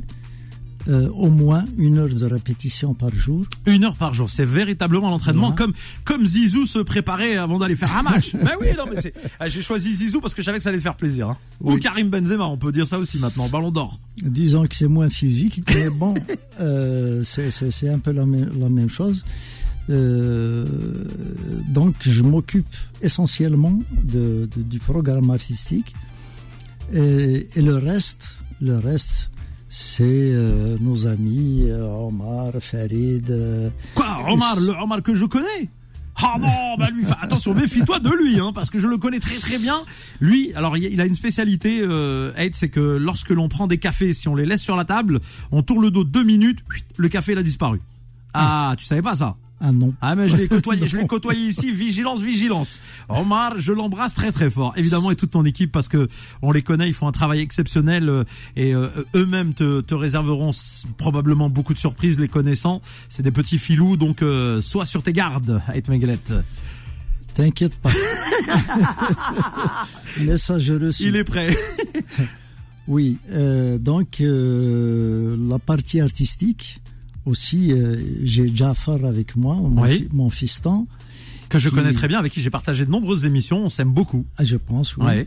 euh, 0.88 1.08
au 1.10 1.28
moins 1.28 1.64
une 1.76 1.98
heure 1.98 2.08
de 2.08 2.24
répétition 2.24 2.94
par 2.94 3.14
jour. 3.14 3.44
Une 3.66 3.84
heure 3.84 3.96
par 3.96 4.14
jour, 4.14 4.30
c'est 4.30 4.44
véritablement 4.44 5.10
l'entraînement, 5.10 5.52
comme 5.52 5.72
comme 6.04 6.24
Zizou 6.24 6.66
se 6.66 6.78
préparait 6.78 7.36
avant 7.36 7.58
d'aller 7.58 7.76
faire 7.76 7.94
un 7.96 8.02
match. 8.02 8.32
ben 8.34 8.52
oui, 8.60 8.68
non 8.76 8.84
mais 8.90 9.00
c'est. 9.00 9.14
Ah, 9.38 9.48
j'ai 9.48 9.62
choisi 9.62 9.94
Zizou 9.94 10.20
parce 10.20 10.34
que 10.34 10.42
je 10.42 10.46
savais 10.46 10.58
que 10.58 10.64
ça 10.64 10.70
allait 10.70 10.78
te 10.78 10.82
faire 10.82 10.96
plaisir. 10.96 11.28
Hein. 11.28 11.36
Ou 11.60 11.76
Karim 11.76 12.08
Benzema, 12.08 12.46
on 12.46 12.56
peut 12.56 12.72
dire 12.72 12.86
ça 12.86 12.98
aussi 12.98 13.18
maintenant, 13.18 13.48
Ballon 13.48 13.70
d'Or. 13.70 14.00
Disons 14.22 14.66
que 14.66 14.74
c'est 14.74 14.88
moins 14.88 15.10
physique, 15.10 15.62
mais 15.74 15.90
bon, 15.90 16.14
euh, 16.60 17.22
c'est 17.24 17.88
un 17.88 17.98
peu 17.98 18.12
la 18.12 18.24
même, 18.24 18.50
la 18.58 18.68
même 18.68 18.90
chose. 18.90 19.24
Euh, 19.90 20.66
donc 21.68 21.94
je 22.00 22.22
m'occupe 22.22 22.66
essentiellement 23.00 23.80
de, 23.90 24.48
du 24.54 24.78
programme 24.80 25.30
artistique 25.30 25.94
et, 26.92 27.48
et, 27.56 27.62
le 27.62 27.76
reste, 27.76 28.42
le 28.60 28.76
reste, 28.76 29.30
c'est 29.68 30.04
euh, 30.04 30.76
nos 30.80 31.06
amis 31.06 31.64
euh, 31.68 31.86
Omar, 31.86 32.52
Farid. 32.60 33.30
Euh, 33.30 33.70
Quoi 33.94 34.18
Omar, 34.30 34.58
le 34.60 34.70
Omar 34.70 35.02
que 35.02 35.14
je 35.14 35.24
connais? 35.26 35.68
Ah 36.20 36.36
non, 36.40 36.76
bah 36.76 36.90
lui, 36.90 37.04
attention, 37.20 37.54
méfie-toi 37.54 38.00
de 38.00 38.10
lui, 38.10 38.40
hein, 38.40 38.50
parce 38.52 38.70
que 38.70 38.80
je 38.80 38.88
le 38.88 38.98
connais 38.98 39.20
très 39.20 39.36
très 39.36 39.56
bien. 39.56 39.82
Lui, 40.20 40.52
alors 40.54 40.76
il 40.76 41.00
a 41.00 41.04
une 41.04 41.14
spécialité, 41.14 41.80
euh, 41.80 42.32
c'est 42.52 42.70
que 42.70 42.80
lorsque 42.80 43.30
l'on 43.30 43.48
prend 43.48 43.68
des 43.68 43.78
cafés, 43.78 44.12
si 44.12 44.26
on 44.26 44.34
les 44.34 44.44
laisse 44.44 44.62
sur 44.62 44.76
la 44.76 44.84
table, 44.84 45.20
on 45.52 45.62
tourne 45.62 45.82
le 45.82 45.92
dos 45.92 46.02
deux 46.02 46.24
minutes, 46.24 46.58
le 46.96 47.08
café 47.08 47.32
il 47.32 47.38
a 47.38 47.42
disparu. 47.44 47.80
Ah, 48.34 48.74
tu 48.76 48.84
savais 48.84 49.02
pas 49.02 49.14
ça? 49.14 49.36
Ah 49.60 49.72
non. 49.72 49.92
Ah 50.00 50.14
mais 50.14 50.28
je 50.28 50.36
l'ai 50.36 50.46
côtoyé, 50.46 50.86
je 50.88 50.96
l'ai 50.96 51.06
côtoyé 51.06 51.46
ici. 51.46 51.72
Vigilance, 51.72 52.22
vigilance. 52.22 52.80
Omar, 53.08 53.58
je 53.58 53.72
l'embrasse 53.72 54.14
très 54.14 54.30
très 54.30 54.50
fort. 54.50 54.72
Évidemment 54.76 55.10
et 55.10 55.16
toute 55.16 55.32
ton 55.32 55.44
équipe 55.44 55.72
parce 55.72 55.88
que 55.88 56.08
on 56.42 56.52
les 56.52 56.62
connaît, 56.62 56.88
ils 56.88 56.94
font 56.94 57.08
un 57.08 57.12
travail 57.12 57.40
exceptionnel 57.40 58.08
euh, 58.08 58.24
et 58.54 58.74
euh, 58.74 58.88
eux-mêmes 59.16 59.54
te, 59.54 59.80
te, 59.80 59.94
réserveront 59.94 60.52
probablement 60.96 61.50
beaucoup 61.50 61.74
de 61.74 61.78
surprises 61.78 62.20
les 62.20 62.28
connaissant. 62.28 62.80
C'est 63.08 63.22
des 63.22 63.32
petits 63.32 63.58
filous 63.58 63.96
donc 63.96 64.22
euh, 64.22 64.60
sois 64.60 64.84
sur 64.84 65.02
tes 65.02 65.12
gardes, 65.12 65.60
Ait 65.74 65.82
Meglet. 65.88 66.18
T'inquiète 67.34 67.74
pas. 67.76 67.90
Message 70.20 70.70
reçu. 70.70 71.04
Il 71.04 71.16
est 71.16 71.24
prêt. 71.24 71.56
oui, 72.88 73.18
donc 73.80 74.20
la 74.20 75.58
partie 75.58 76.00
artistique 76.00 76.80
aussi, 77.28 77.72
euh, 77.72 77.96
j'ai 78.22 78.54
Jafar 78.54 79.04
avec 79.04 79.36
moi, 79.36 79.54
mon, 79.56 79.86
mon 80.12 80.30
fiston. 80.30 80.86
Que 81.48 81.58
je 81.58 81.70
connais 81.70 81.92
très 81.92 82.08
bien, 82.08 82.18
avec 82.18 82.32
qui 82.32 82.40
j'ai 82.40 82.50
partagé 82.50 82.84
de 82.84 82.90
nombreuses 82.90 83.24
émissions, 83.24 83.64
on 83.64 83.68
s'aime 83.68 83.90
beaucoup. 83.90 84.26
Ah, 84.36 84.44
je 84.44 84.56
pense, 84.56 84.96
oui. 84.96 85.24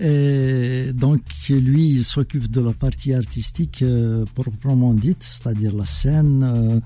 Et 0.00 0.92
donc 0.94 1.20
lui, 1.48 1.88
il 1.88 2.04
s'occupe 2.04 2.50
de 2.50 2.60
la 2.60 2.72
partie 2.72 3.12
artistique 3.12 3.82
euh, 3.82 4.24
proprement 4.34 4.94
dite, 4.94 5.22
c'est-à-dire 5.22 5.76
la 5.76 5.84
scène, 5.84 6.42
euh, 6.42 6.80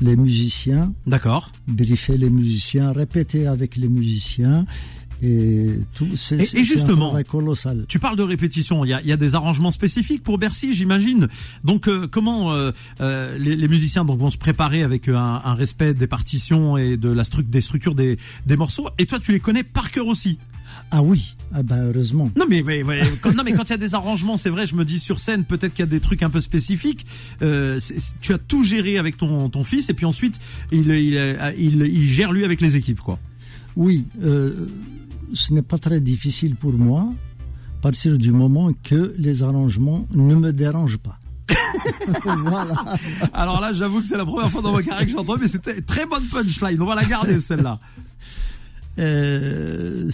les 0.00 0.14
musiciens. 0.14 0.92
D'accord. 1.06 1.50
Briefer 1.66 2.16
les 2.16 2.30
musiciens, 2.30 2.92
répéter 2.92 3.46
avec 3.46 3.76
les 3.76 3.88
musiciens. 3.88 4.66
Et 5.22 5.70
tout, 5.94 6.08
c'est 6.14 6.40
justement, 6.64 7.14
colossal. 7.24 7.84
Tu 7.88 7.98
parles 7.98 8.16
de 8.16 8.22
répétition. 8.22 8.84
Il 8.84 8.88
y 8.88 8.94
a, 8.94 9.02
y 9.02 9.12
a, 9.12 9.16
des 9.16 9.34
arrangements 9.34 9.70
spécifiques 9.70 10.22
pour 10.22 10.38
Bercy, 10.38 10.72
j'imagine. 10.72 11.28
Donc, 11.62 11.88
euh, 11.88 12.08
comment 12.10 12.52
euh, 12.52 12.72
euh, 13.00 13.36
les, 13.36 13.54
les, 13.56 13.68
musiciens 13.68 14.04
donc 14.04 14.18
vont 14.18 14.30
se 14.30 14.38
préparer 14.38 14.82
avec 14.82 15.08
un, 15.08 15.42
un, 15.44 15.54
respect 15.54 15.92
des 15.92 16.06
partitions 16.06 16.78
et 16.78 16.96
de 16.96 17.10
la 17.10 17.24
stru 17.24 17.42
des 17.42 17.60
structures 17.60 17.94
des, 17.94 18.18
des 18.46 18.56
morceaux? 18.56 18.88
Et 18.98 19.06
toi, 19.06 19.18
tu 19.18 19.32
les 19.32 19.40
connais 19.40 19.62
par 19.62 19.90
cœur 19.90 20.06
aussi? 20.06 20.38
Ah 20.92 21.02
oui, 21.02 21.36
ah 21.52 21.62
bah 21.62 21.76
heureusement. 21.78 22.30
Non 22.36 22.46
mais, 22.48 22.62
mais, 22.64 22.82
quand, 23.20 23.34
non 23.34 23.42
mais 23.44 23.52
quand 23.52 23.64
il 23.64 23.70
y 23.70 23.74
a 23.74 23.78
des 23.78 23.94
arrangements, 23.94 24.36
c'est 24.36 24.50
vrai, 24.50 24.66
je 24.66 24.74
me 24.74 24.84
dis 24.84 24.98
sur 24.98 25.20
scène, 25.20 25.44
peut-être 25.44 25.72
qu'il 25.72 25.84
y 25.84 25.88
a 25.88 25.90
des 25.90 26.00
trucs 26.00 26.22
un 26.22 26.30
peu 26.30 26.40
spécifiques. 26.40 27.06
Euh, 27.42 27.78
tu 28.20 28.32
as 28.32 28.38
tout 28.38 28.62
géré 28.62 28.98
avec 28.98 29.16
ton, 29.16 29.48
ton 29.50 29.64
fils 29.64 29.88
et 29.88 29.94
puis 29.94 30.06
ensuite 30.06 30.38
il, 30.72 30.90
il, 30.90 31.36
il, 31.58 31.82
il, 31.82 32.06
gère 32.06 32.32
lui 32.32 32.44
avec 32.44 32.60
les 32.60 32.76
équipes 32.76 33.00
quoi. 33.00 33.18
Oui, 33.76 34.06
euh, 34.22 34.66
ce 35.34 35.52
n'est 35.54 35.62
pas 35.62 35.78
très 35.78 36.00
difficile 36.00 36.56
pour 36.56 36.72
moi, 36.72 37.12
à 37.78 37.82
partir 37.82 38.18
du 38.18 38.32
moment 38.32 38.72
que 38.82 39.14
les 39.18 39.42
arrangements 39.42 40.06
ne 40.14 40.34
me 40.34 40.52
dérangent 40.52 40.98
pas. 40.98 41.18
voilà. 42.44 42.74
Alors 43.32 43.60
là, 43.60 43.72
j'avoue 43.72 44.00
que 44.00 44.06
c'est 44.06 44.16
la 44.16 44.26
première 44.26 44.50
fois 44.50 44.62
dans 44.62 44.72
ma 44.72 44.82
carrière 44.82 45.06
que 45.06 45.12
j'entends, 45.12 45.36
mais 45.40 45.48
c'était 45.48 45.80
très 45.80 46.06
bonne 46.06 46.24
punchline. 46.24 46.80
On 46.80 46.86
va 46.86 46.94
la 46.94 47.04
garder 47.04 47.40
celle-là. 47.40 47.78
Euh, 48.98 50.10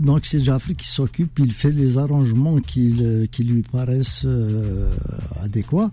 donc 0.00 0.24
c'est 0.24 0.42
Jafri 0.42 0.74
qui 0.76 0.88
s'occupe, 0.88 1.38
il 1.40 1.52
fait 1.52 1.72
les 1.72 1.98
arrangements 1.98 2.58
qui, 2.60 2.90
le- 2.90 3.26
qui 3.26 3.44
lui 3.44 3.62
paraissent 3.62 4.22
euh, 4.24 4.88
adéquats. 5.42 5.90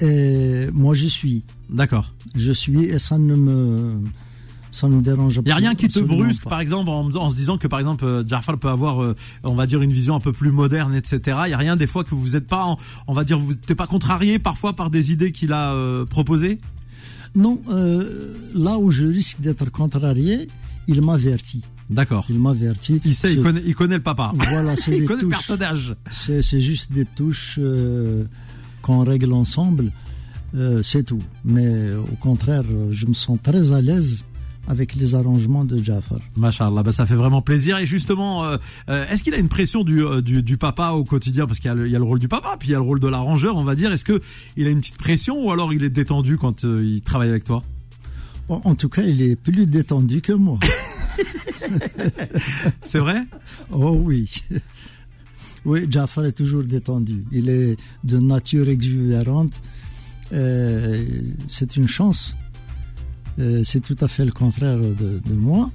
Et 0.00 0.68
moi 0.72 0.94
je 0.94 1.06
suis, 1.06 1.42
D'accord. 1.70 2.12
je 2.34 2.50
suis 2.52 2.84
et 2.86 2.98
ça 2.98 3.18
ne 3.18 3.34
me 3.36 4.00
ça 4.70 4.88
me 4.88 5.00
dérange 5.00 5.40
Il 5.44 5.48
y 5.48 5.52
a 5.52 5.56
rien 5.56 5.74
qui 5.74 5.88
te 5.88 5.98
brusque, 6.00 6.44
pas. 6.44 6.50
par 6.50 6.60
exemple, 6.60 6.88
en, 6.90 7.10
en 7.14 7.30
se 7.30 7.36
disant 7.36 7.56
que 7.58 7.66
par 7.68 7.78
exemple 7.78 8.04
euh, 8.04 8.22
Jafar 8.26 8.58
peut 8.58 8.68
avoir, 8.68 9.02
euh, 9.02 9.14
on 9.44 9.54
va 9.54 9.66
dire, 9.66 9.80
une 9.82 9.92
vision 9.92 10.14
un 10.14 10.20
peu 10.20 10.32
plus 10.32 10.50
moderne, 10.50 10.94
etc. 10.94 11.38
Il 11.46 11.50
y 11.50 11.54
a 11.54 11.58
rien 11.58 11.76
des 11.76 11.86
fois 11.86 12.04
que 12.04 12.14
vous 12.14 12.30
n'êtes 12.30 12.46
pas, 12.46 12.64
en- 12.64 12.78
on 13.06 13.12
va 13.12 13.24
dire, 13.24 13.38
vous 13.38 13.52
n'êtes 13.52 13.74
pas 13.74 13.86
contrarié 13.86 14.38
parfois 14.38 14.74
par 14.74 14.90
des 14.90 15.12
idées 15.12 15.32
qu'il 15.32 15.52
a 15.52 15.72
euh, 15.74 16.04
proposées? 16.04 16.58
Non, 17.34 17.60
euh, 17.70 18.34
là 18.54 18.78
où 18.78 18.90
je 18.90 19.04
risque 19.04 19.40
d'être 19.40 19.70
contrarié, 19.70 20.48
il 20.86 21.02
m'avertit. 21.02 21.62
D'accord. 21.90 22.26
Il 22.28 22.38
m'avertit. 22.38 23.00
Il 23.04 23.14
sait, 23.14 23.32
il 23.32 23.42
connaît, 23.42 23.62
il 23.64 23.74
connaît 23.74 23.96
le 23.96 24.02
papa. 24.02 24.32
Voilà, 24.50 24.76
c'est 24.76 24.92
il 24.96 25.00
des 25.00 25.04
connaît 25.06 25.22
le 25.22 25.28
touches. 25.28 25.36
personnage. 25.46 25.94
C'est 26.10 26.60
juste 26.60 26.92
des 26.92 27.04
touches 27.04 27.58
qu'on 28.82 29.04
règle 29.04 29.32
ensemble, 29.32 29.92
euh, 30.54 30.82
c'est 30.82 31.02
tout. 31.02 31.22
Mais 31.44 31.92
au 31.94 32.16
contraire, 32.16 32.62
euh, 32.70 32.88
je 32.92 33.06
me 33.06 33.12
sens 33.14 33.38
très 33.42 33.72
à 33.72 33.80
l'aise 33.82 34.24
avec 34.68 34.94
les 34.94 35.14
arrangements 35.14 35.64
de 35.64 35.82
Jafar. 35.82 36.18
Machallah, 36.36 36.82
bah 36.82 36.92
ça 36.92 37.06
fait 37.06 37.14
vraiment 37.14 37.40
plaisir. 37.42 37.78
Et 37.78 37.86
justement, 37.86 38.44
euh, 38.44 38.56
euh, 38.90 39.06
est-ce 39.08 39.22
qu'il 39.22 39.32
a 39.34 39.38
une 39.38 39.48
pression 39.48 39.82
du, 39.82 40.04
euh, 40.04 40.20
du, 40.20 40.42
du 40.42 40.56
papa 40.58 40.90
au 40.90 41.04
quotidien? 41.04 41.46
Parce 41.46 41.58
qu'il 41.58 41.68
y, 41.68 41.72
a 41.72 41.74
le- 41.74 41.86
il 41.86 41.92
y 41.92 41.96
a 41.96 41.98
le 41.98 42.04
rôle 42.04 42.18
du 42.18 42.28
papa, 42.28 42.56
puis 42.58 42.68
il 42.68 42.72
y 42.72 42.74
a 42.74 42.78
le 42.78 42.84
rôle 42.84 43.00
de 43.00 43.08
l'arrangeur, 43.08 43.56
on 43.56 43.64
va 43.64 43.74
dire. 43.74 43.90
Est-ce 43.92 44.04
que 44.04 44.20
il 44.56 44.66
a 44.66 44.70
une 44.70 44.80
petite 44.80 44.98
pression 44.98 45.42
ou 45.44 45.50
alors 45.50 45.72
il 45.72 45.82
est 45.84 45.90
détendu 45.90 46.36
quand 46.38 46.64
euh, 46.64 46.82
il 46.84 47.00
travaille 47.02 47.30
avec 47.30 47.44
toi? 47.44 47.62
Bon, 48.48 48.60
en 48.64 48.74
tout 48.74 48.88
cas, 48.88 49.02
il 49.02 49.20
est 49.22 49.36
plus 49.36 49.66
détendu 49.66 50.20
que 50.20 50.32
moi. 50.32 50.58
C'est 52.80 52.98
vrai? 52.98 53.22
Oh 53.70 53.98
oui. 54.02 54.30
Oui, 55.64 55.86
Jafar 55.90 56.24
est 56.24 56.32
toujours 56.32 56.62
détendu. 56.62 57.24
Il 57.32 57.50
est 57.50 57.76
de 58.04 58.18
nature 58.18 58.68
exubérante. 58.68 59.60
Euh, 60.32 61.04
c'est 61.48 61.76
une 61.76 61.88
chance. 61.88 62.34
Euh, 63.38 63.62
c'est 63.64 63.80
tout 63.80 63.96
à 64.00 64.08
fait 64.08 64.24
le 64.24 64.32
contraire 64.32 64.76
de, 64.78 65.20
moi. 65.32 65.70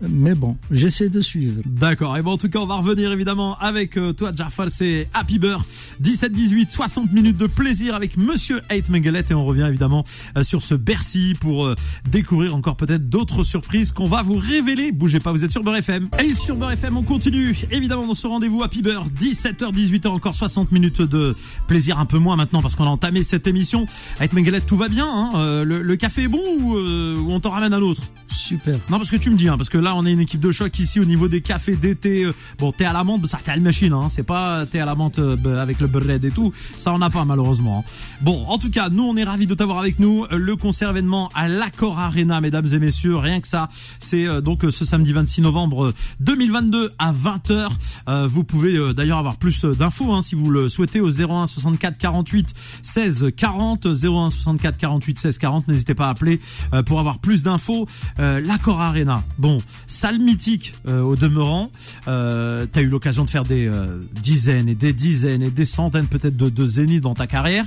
Mais 0.00 0.34
bon, 0.34 0.56
j'essaie 0.70 1.08
de 1.08 1.20
suivre. 1.20 1.62
D'accord. 1.66 2.16
Et 2.16 2.22
bon, 2.22 2.32
en 2.32 2.36
tout 2.36 2.48
cas, 2.48 2.58
on 2.58 2.66
va 2.66 2.76
revenir 2.76 3.12
évidemment 3.12 3.58
avec 3.58 3.96
euh, 3.96 4.12
toi, 4.12 4.32
Jafar. 4.34 4.70
C'est 4.70 5.08
Happy 5.14 5.38
Bird. 5.38 5.62
17-18, 6.02 6.70
60 6.70 7.12
minutes 7.12 7.36
de 7.36 7.46
plaisir 7.46 7.94
avec 7.94 8.16
Monsieur 8.16 8.60
Hate 8.68 8.88
Mengelet. 8.88 9.24
Et 9.30 9.34
on 9.34 9.44
revient 9.44 9.66
évidemment 9.68 10.04
euh, 10.36 10.42
sur 10.42 10.62
ce 10.62 10.74
Bercy 10.74 11.34
pour 11.40 11.66
euh, 11.66 11.74
découvrir 12.10 12.54
encore 12.54 12.76
peut-être 12.76 13.08
d'autres 13.08 13.42
surprises 13.44 13.92
qu'on 13.92 14.08
va 14.08 14.22
vous 14.22 14.36
révéler. 14.36 14.92
Bougez 14.92 15.20
pas, 15.20 15.32
vous 15.32 15.44
êtes 15.44 15.52
sur 15.52 15.62
Beurre 15.62 15.76
FM. 15.76 16.08
Et 16.22 16.34
sur 16.34 16.56
Beurre 16.56 16.72
FM, 16.72 16.96
on 16.96 17.02
continue 17.02 17.56
évidemment 17.70 18.06
dans 18.06 18.14
ce 18.14 18.26
rendez-vous 18.26 18.62
Happy 18.62 18.82
Bird. 18.82 19.08
17h, 19.18 19.72
18h, 19.72 20.08
encore 20.08 20.34
60 20.34 20.72
minutes 20.72 21.02
de 21.02 21.34
plaisir. 21.66 21.98
Un 21.98 22.06
peu 22.06 22.18
moins 22.18 22.36
maintenant 22.36 22.62
parce 22.62 22.74
qu'on 22.76 22.86
a 22.86 22.90
entamé 22.90 23.22
cette 23.22 23.46
émission. 23.46 23.86
Hate 24.20 24.32
Mengelet, 24.32 24.60
tout 24.60 24.76
va 24.76 24.88
bien. 24.88 25.06
Hein 25.08 25.64
le, 25.64 25.82
le 25.82 25.96
café 25.96 26.22
est 26.22 26.28
bon 26.28 26.42
ou, 26.60 26.76
euh, 26.76 27.16
ou 27.18 27.32
on 27.32 27.40
t'en 27.40 27.50
ramène 27.50 27.72
un 27.72 27.82
autre? 27.82 28.02
Super. 28.30 28.78
non, 28.90 28.98
parce 28.98 29.10
que 29.10 29.16
tu 29.16 29.30
me 29.30 29.36
dis, 29.36 29.48
hein, 29.48 29.56
parce 29.56 29.68
que 29.68 29.78
là, 29.78 29.87
on 29.94 30.06
est 30.06 30.12
une 30.12 30.20
équipe 30.20 30.40
de 30.40 30.52
choc 30.52 30.78
ici 30.78 31.00
au 31.00 31.04
niveau 31.04 31.28
des 31.28 31.40
cafés 31.40 31.76
d'été. 31.76 32.30
bon, 32.58 32.72
thé 32.72 32.84
à 32.84 32.92
la 32.92 33.04
menthe, 33.04 33.26
ça, 33.26 33.38
t'es 33.42 33.50
à 33.50 33.56
la 33.56 33.62
machine, 33.62 33.92
hein. 33.92 34.08
C'est 34.08 34.22
pas 34.22 34.66
thé 34.66 34.80
à 34.80 34.84
la 34.86 34.94
menthe 34.94 35.18
euh, 35.18 35.58
avec 35.58 35.80
le 35.80 35.86
bread 35.86 36.24
et 36.24 36.30
tout. 36.30 36.52
Ça, 36.76 36.92
on 36.92 36.98
n'a 36.98 37.10
pas, 37.10 37.24
malheureusement. 37.24 37.84
hein. 37.86 37.90
Bon, 38.20 38.44
en 38.46 38.58
tout 38.58 38.70
cas, 38.70 38.88
nous, 38.88 39.04
on 39.04 39.16
est 39.16 39.24
ravis 39.24 39.46
de 39.46 39.54
t'avoir 39.54 39.78
avec 39.78 39.98
nous. 39.98 40.26
Le 40.30 40.56
concert 40.56 40.90
événement 40.90 41.28
à 41.34 41.48
l'Accor 41.48 41.98
Arena, 41.98 42.40
mesdames 42.40 42.66
et 42.72 42.78
messieurs. 42.78 43.16
Rien 43.16 43.40
que 43.40 43.48
ça. 43.48 43.68
C'est 43.98 44.26
euh, 44.26 44.40
donc 44.40 44.64
euh, 44.64 44.70
ce 44.70 44.84
samedi 44.84 45.12
26 45.12 45.42
novembre 45.42 45.86
euh, 45.86 45.94
2022 46.20 46.92
à 46.98 47.12
20h. 47.12 47.68
Euh, 48.08 48.26
vous 48.26 48.44
pouvez 48.44 48.92
d'ailleurs 48.94 49.18
avoir 49.18 49.36
plus 49.36 49.64
d'infos, 49.64 50.12
hein, 50.12 50.22
si 50.22 50.34
vous 50.34 50.50
le 50.50 50.68
souhaitez, 50.68 51.00
au 51.00 51.10
01 51.10 51.46
64 51.46 51.98
48 51.98 52.54
16 52.82 53.26
40. 53.36 53.86
01 53.86 54.30
64 54.30 54.76
48 54.78 55.18
16 55.18 55.38
40. 55.38 55.68
N'hésitez 55.68 55.94
pas 55.94 56.06
à 56.06 56.10
appeler 56.10 56.40
pour 56.86 57.00
avoir 57.00 57.18
plus 57.18 57.42
d'infos. 57.42 57.86
L'Accor 58.18 58.80
Arena, 58.80 59.22
bon, 59.38 59.58
salle 59.86 60.18
mythique 60.18 60.74
euh, 60.86 61.00
au 61.02 61.16
demeurant. 61.16 61.70
Euh, 62.06 62.66
T'as 62.70 62.82
eu 62.82 62.86
l'occasion 62.88 63.24
de 63.24 63.30
faire 63.30 63.44
des 63.44 63.66
euh, 63.66 64.00
dizaines 64.22 64.68
et 64.68 64.74
des 64.74 64.92
dizaines 64.92 65.42
et 65.42 65.50
des 65.50 65.64
centaines 65.64 66.06
peut-être 66.06 66.36
de, 66.36 66.50
de 66.50 66.66
zéniths 66.66 67.02
dans 67.02 67.14
ta 67.14 67.26
carrière. 67.26 67.64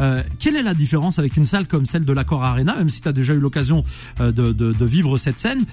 Euh, 0.00 0.22
quelle 0.38 0.56
est 0.56 0.62
la 0.62 0.74
différence 0.74 1.18
avec 1.18 1.36
une 1.36 1.46
salle 1.46 1.66
comme 1.66 1.86
celle 1.86 2.04
de 2.04 2.12
l'Accor 2.12 2.44
Arena, 2.44 2.76
même 2.76 2.88
si 2.88 3.00
tu 3.00 3.08
as 3.08 3.12
déjà 3.12 3.34
eu 3.34 3.40
l'occasion 3.40 3.84
euh, 4.20 4.32
de, 4.32 4.52
de, 4.52 4.72
de 4.72 4.84
vivre 4.84 5.16
cette 5.16 5.38
scène? 5.38 5.64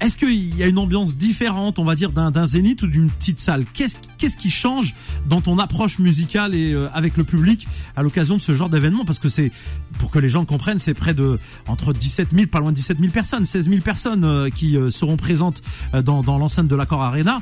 Est-ce 0.00 0.16
qu'il 0.16 0.56
y 0.56 0.62
a 0.64 0.66
une 0.66 0.78
ambiance 0.78 1.16
différente, 1.16 1.78
on 1.78 1.84
va 1.84 1.94
dire, 1.94 2.10
d'un 2.10 2.46
zénith 2.46 2.82
ou 2.82 2.88
d'une 2.88 3.08
petite 3.08 3.38
salle? 3.38 3.64
Qu'est-ce 3.72 4.36
qui 4.36 4.50
change 4.50 4.94
dans 5.28 5.40
ton 5.40 5.58
approche 5.58 6.00
musicale 6.00 6.54
et 6.54 6.72
euh, 6.72 6.88
avec 6.92 7.16
le 7.16 7.22
public 7.22 7.68
à 7.94 8.02
l'occasion 8.02 8.36
de 8.36 8.42
ce 8.42 8.54
genre 8.54 8.68
d'événement? 8.68 9.04
Parce 9.04 9.20
que 9.20 9.28
c'est, 9.28 9.52
pour 9.98 10.10
que 10.10 10.18
les 10.18 10.28
gens 10.28 10.44
comprennent, 10.44 10.80
c'est 10.80 10.94
près 10.94 11.14
de 11.14 11.38
entre 11.68 11.92
17 11.92 12.30
000, 12.34 12.46
pas 12.48 12.58
loin 12.58 12.72
de 12.72 12.76
17 12.76 12.98
000 12.98 13.12
personnes, 13.12 13.44
16 13.44 13.68
000 13.68 13.80
personnes 13.82 14.24
euh, 14.24 14.50
qui 14.50 14.76
euh, 14.76 14.90
seront 14.90 15.16
présentes 15.16 15.62
dans, 16.04 16.22
l'enceinte 16.22 16.66
de 16.66 16.74
l'Accor 16.74 17.02
Arena. 17.02 17.40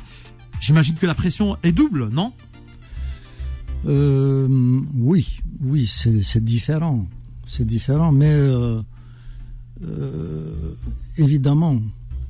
J'imagine 0.59 0.95
que 0.95 1.07
la 1.07 1.15
pression 1.15 1.57
est 1.63 1.71
double, 1.71 2.09
non? 2.09 2.33
Oui, 3.85 5.39
oui, 5.61 5.87
c'est 5.87 6.43
différent. 6.43 7.07
C'est 7.47 7.65
différent, 7.65 8.11
mais 8.11 8.37
évidemment, 11.17 11.79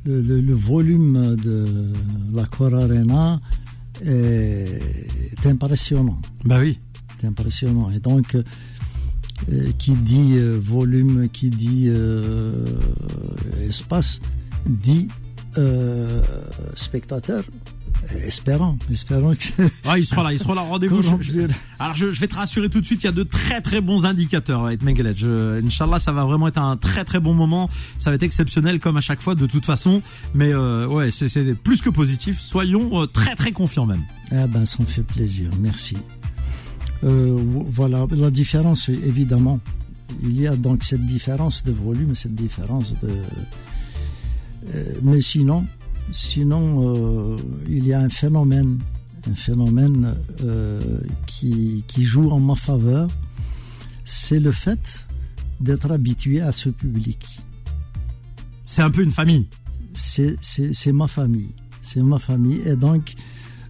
le, 0.06 0.22
le- 0.22 0.42
le 0.42 0.54
volume 0.54 1.36
de 1.36 1.94
la 2.34 2.46
Cor 2.46 2.74
Arena 2.74 3.40
est, 4.04 4.82
est 5.32 5.46
impressionnant. 5.46 6.20
Bah 6.44 6.60
oui. 6.60 6.78
C'est 7.20 7.28
impressionnant. 7.28 7.90
Et 7.92 8.00
donc, 8.00 8.36
euh, 8.36 8.42
qui 9.78 9.92
dit 9.94 10.34
euh, 10.38 10.58
volume, 10.60 11.30
qui 11.30 11.50
dit 11.52 11.86
euh, 11.88 12.66
espace, 13.68 14.22
dit 14.68 15.08
spectateur. 16.76 17.44
Espérons, 18.26 18.78
espérons 18.92 19.36
que 19.36 19.44
c'est 19.44 19.72
Ah, 19.86 19.98
il 19.98 20.04
sera 20.04 20.24
là, 20.24 20.34
il 20.34 20.40
sera 20.40 20.56
là. 20.56 20.62
Rendez-vous. 20.62 21.02
Alors 21.80 21.94
je, 21.94 22.12
je 22.12 22.20
vais 22.20 22.28
te 22.28 22.36
rassurer 22.36 22.68
tout 22.70 22.82
de 22.82 22.86
suite, 22.86 23.04
il 23.04 23.06
y 23.06 23.10
a 23.10 23.12
de 23.12 23.24
très 23.24 23.62
très 23.62 23.80
bons 23.80 24.06
indicateurs 24.06 24.66
avec 24.66 24.82
Mengelet. 24.82 25.14
Inch'Allah, 25.64 26.00
ça 26.00 26.12
va 26.12 26.26
vraiment 26.26 26.48
être 26.48 26.58
un 26.58 26.78
très 26.78 27.06
très 27.06 27.20
bon 27.20 27.34
moment. 27.34 27.70
Ça 28.00 28.10
va 28.10 28.16
être 28.16 28.24
exceptionnel 28.24 28.80
comme 28.80 28.98
à 28.98 29.02
chaque 29.02 29.22
fois 29.22 29.36
de 29.36 29.46
toute 29.46 29.66
façon. 29.66 30.02
Mais 30.34 30.52
euh, 30.52 30.88
ouais, 30.88 31.12
c'est 31.12 31.54
plus 31.54 31.82
que 31.82 31.90
positif. 31.92 32.40
Soyons 32.40 33.02
euh, 33.02 33.06
très 33.06 33.36
très 33.36 33.52
confiants 33.52 33.86
même. 33.86 34.04
Eh 34.32 34.48
ben, 34.48 34.66
ça 34.66 34.78
me 34.82 34.88
fait 34.88 35.04
plaisir, 35.04 35.50
merci. 35.60 35.96
Euh, 37.04 37.36
vo- 37.38 37.66
voilà, 37.68 38.06
la 38.12 38.32
différence, 38.32 38.90
évidemment, 38.90 39.60
il 40.24 40.40
y 40.42 40.48
a 40.48 40.56
donc 40.56 40.84
cette 40.84 41.06
différence 41.06 41.64
de 41.64 41.72
volume, 41.72 42.16
cette 42.16 42.36
différence 42.36 42.94
de. 43.02 43.10
Euh, 44.76 44.84
mais 45.02 45.22
sinon, 45.22 45.66
sinon, 46.12 46.96
euh, 46.96 47.38
il 47.68 47.86
y 47.88 47.94
a 47.94 48.00
un 48.02 48.10
phénomène, 48.10 48.80
un 49.30 49.36
phénomène 49.36 50.16
euh, 50.44 50.80
qui, 51.26 51.84
qui 51.88 52.04
joue 52.04 52.30
en 52.32 52.40
ma 52.40 52.56
faveur, 52.56 53.08
c'est 54.06 54.40
le 54.40 54.52
fait 54.52 55.08
d'être 55.60 55.92
habitué 55.92 56.42
à 56.42 56.52
ce 56.52 56.70
public. 56.70 57.40
C'est 58.66 58.82
un 58.82 58.90
peu 58.90 59.04
une 59.04 59.12
famille. 59.12 59.48
c'est 59.94 60.92
ma 60.94 61.08
famille. 61.08 61.52
C'est 61.82 62.02
ma 62.02 62.20
famille. 62.20 62.62
Et 62.66 62.76
donc, 62.76 63.14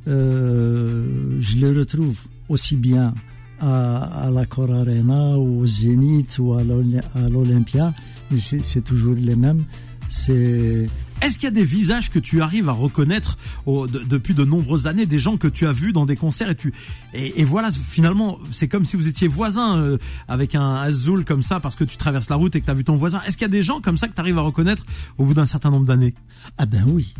euh, 0.07 1.37
je 1.41 1.57
le 1.57 1.77
retrouve 1.77 2.17
aussi 2.49 2.75
bien 2.75 3.13
à, 3.59 4.25
à 4.25 4.31
la 4.31 4.45
Cor 4.45 4.71
Arena, 4.71 5.37
au 5.37 5.65
Zénith 5.65 6.37
ou 6.39 6.53
à 6.53 6.63
l'Oly- 6.63 6.99
à 7.15 7.29
l'Olympia. 7.29 7.93
Mais 8.29 8.37
c'est 8.39 8.81
toujours 8.83 9.15
les 9.15 9.35
mêmes. 9.35 9.63
C'est. 10.09 10.87
Est-ce 11.21 11.35
qu'il 11.35 11.43
y 11.45 11.47
a 11.47 11.51
des 11.51 11.63
visages 11.63 12.09
que 12.09 12.19
tu 12.19 12.41
arrives 12.41 12.67
à 12.69 12.71
reconnaître 12.71 13.37
au- 13.65 13.87
de- 13.87 13.99
depuis 13.99 14.33
de 14.33 14.43
nombreuses 14.43 14.87
années, 14.87 15.05
des 15.05 15.19
gens 15.19 15.37
que 15.37 15.47
tu 15.47 15.67
as 15.67 15.71
vus 15.71 15.93
dans 15.93 16.05
des 16.05 16.15
concerts 16.15 16.49
et 16.49 16.55
tu 16.55 16.73
et, 17.13 17.43
voilà 17.43 17.69
finalement 17.71 18.39
c'est 18.51 18.67
comme 18.67 18.85
si 18.85 18.95
vous 18.97 19.07
étiez 19.07 19.27
voisins 19.27 19.77
euh, 19.77 19.97
avec 20.27 20.55
un 20.55 20.73
Azul 20.75 21.23
comme 21.25 21.41
ça 21.43 21.59
parce 21.59 21.75
que 21.75 21.83
tu 21.83 21.97
traverses 21.97 22.29
la 22.29 22.35
route 22.37 22.55
et 22.55 22.61
que 22.61 22.65
tu 22.65 22.71
as 22.71 22.75
vu 22.75 22.83
ton 22.83 22.95
voisin. 22.95 23.21
Est-ce 23.25 23.37
qu'il 23.37 23.45
y 23.45 23.49
a 23.49 23.49
des 23.49 23.61
gens 23.61 23.81
comme 23.81 23.97
ça 23.97 24.07
que 24.07 24.13
tu 24.15 24.19
arrives 24.21 24.37
à 24.37 24.41
reconnaître 24.41 24.83
au 25.17 25.25
bout 25.25 25.33
d'un 25.33 25.45
certain 25.45 25.69
nombre 25.69 25.85
d'années? 25.85 26.13
Ah 26.57 26.65
ben 26.65 26.83
oui. 26.87 27.13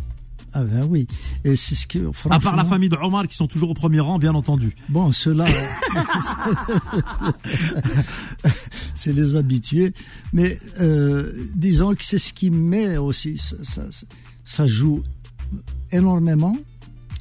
Ah 0.53 0.63
ben 0.63 0.85
oui. 0.89 1.07
Et 1.45 1.55
c'est 1.55 1.75
ce 1.75 1.87
que. 1.87 2.11
À 2.29 2.39
part 2.39 2.55
la 2.57 2.65
famille 2.65 2.89
de 2.89 2.97
Omar 2.97 3.27
qui 3.27 3.35
sont 3.35 3.47
toujours 3.47 3.69
au 3.69 3.73
premier 3.73 3.99
rang, 4.01 4.19
bien 4.19 4.35
entendu. 4.35 4.75
Bon, 4.89 5.11
ceux-là, 5.11 5.45
c'est 8.95 9.13
les 9.13 9.35
habitués. 9.35 9.93
Mais 10.33 10.59
euh, 10.79 11.31
disons 11.55 11.95
que 11.95 12.03
c'est 12.03 12.17
ce 12.17 12.33
qui 12.33 12.49
met 12.49 12.97
aussi, 12.97 13.37
ça, 13.37 13.55
ça- 13.63 14.05
ça 14.43 14.67
joue 14.67 15.01
énormément 15.91 16.57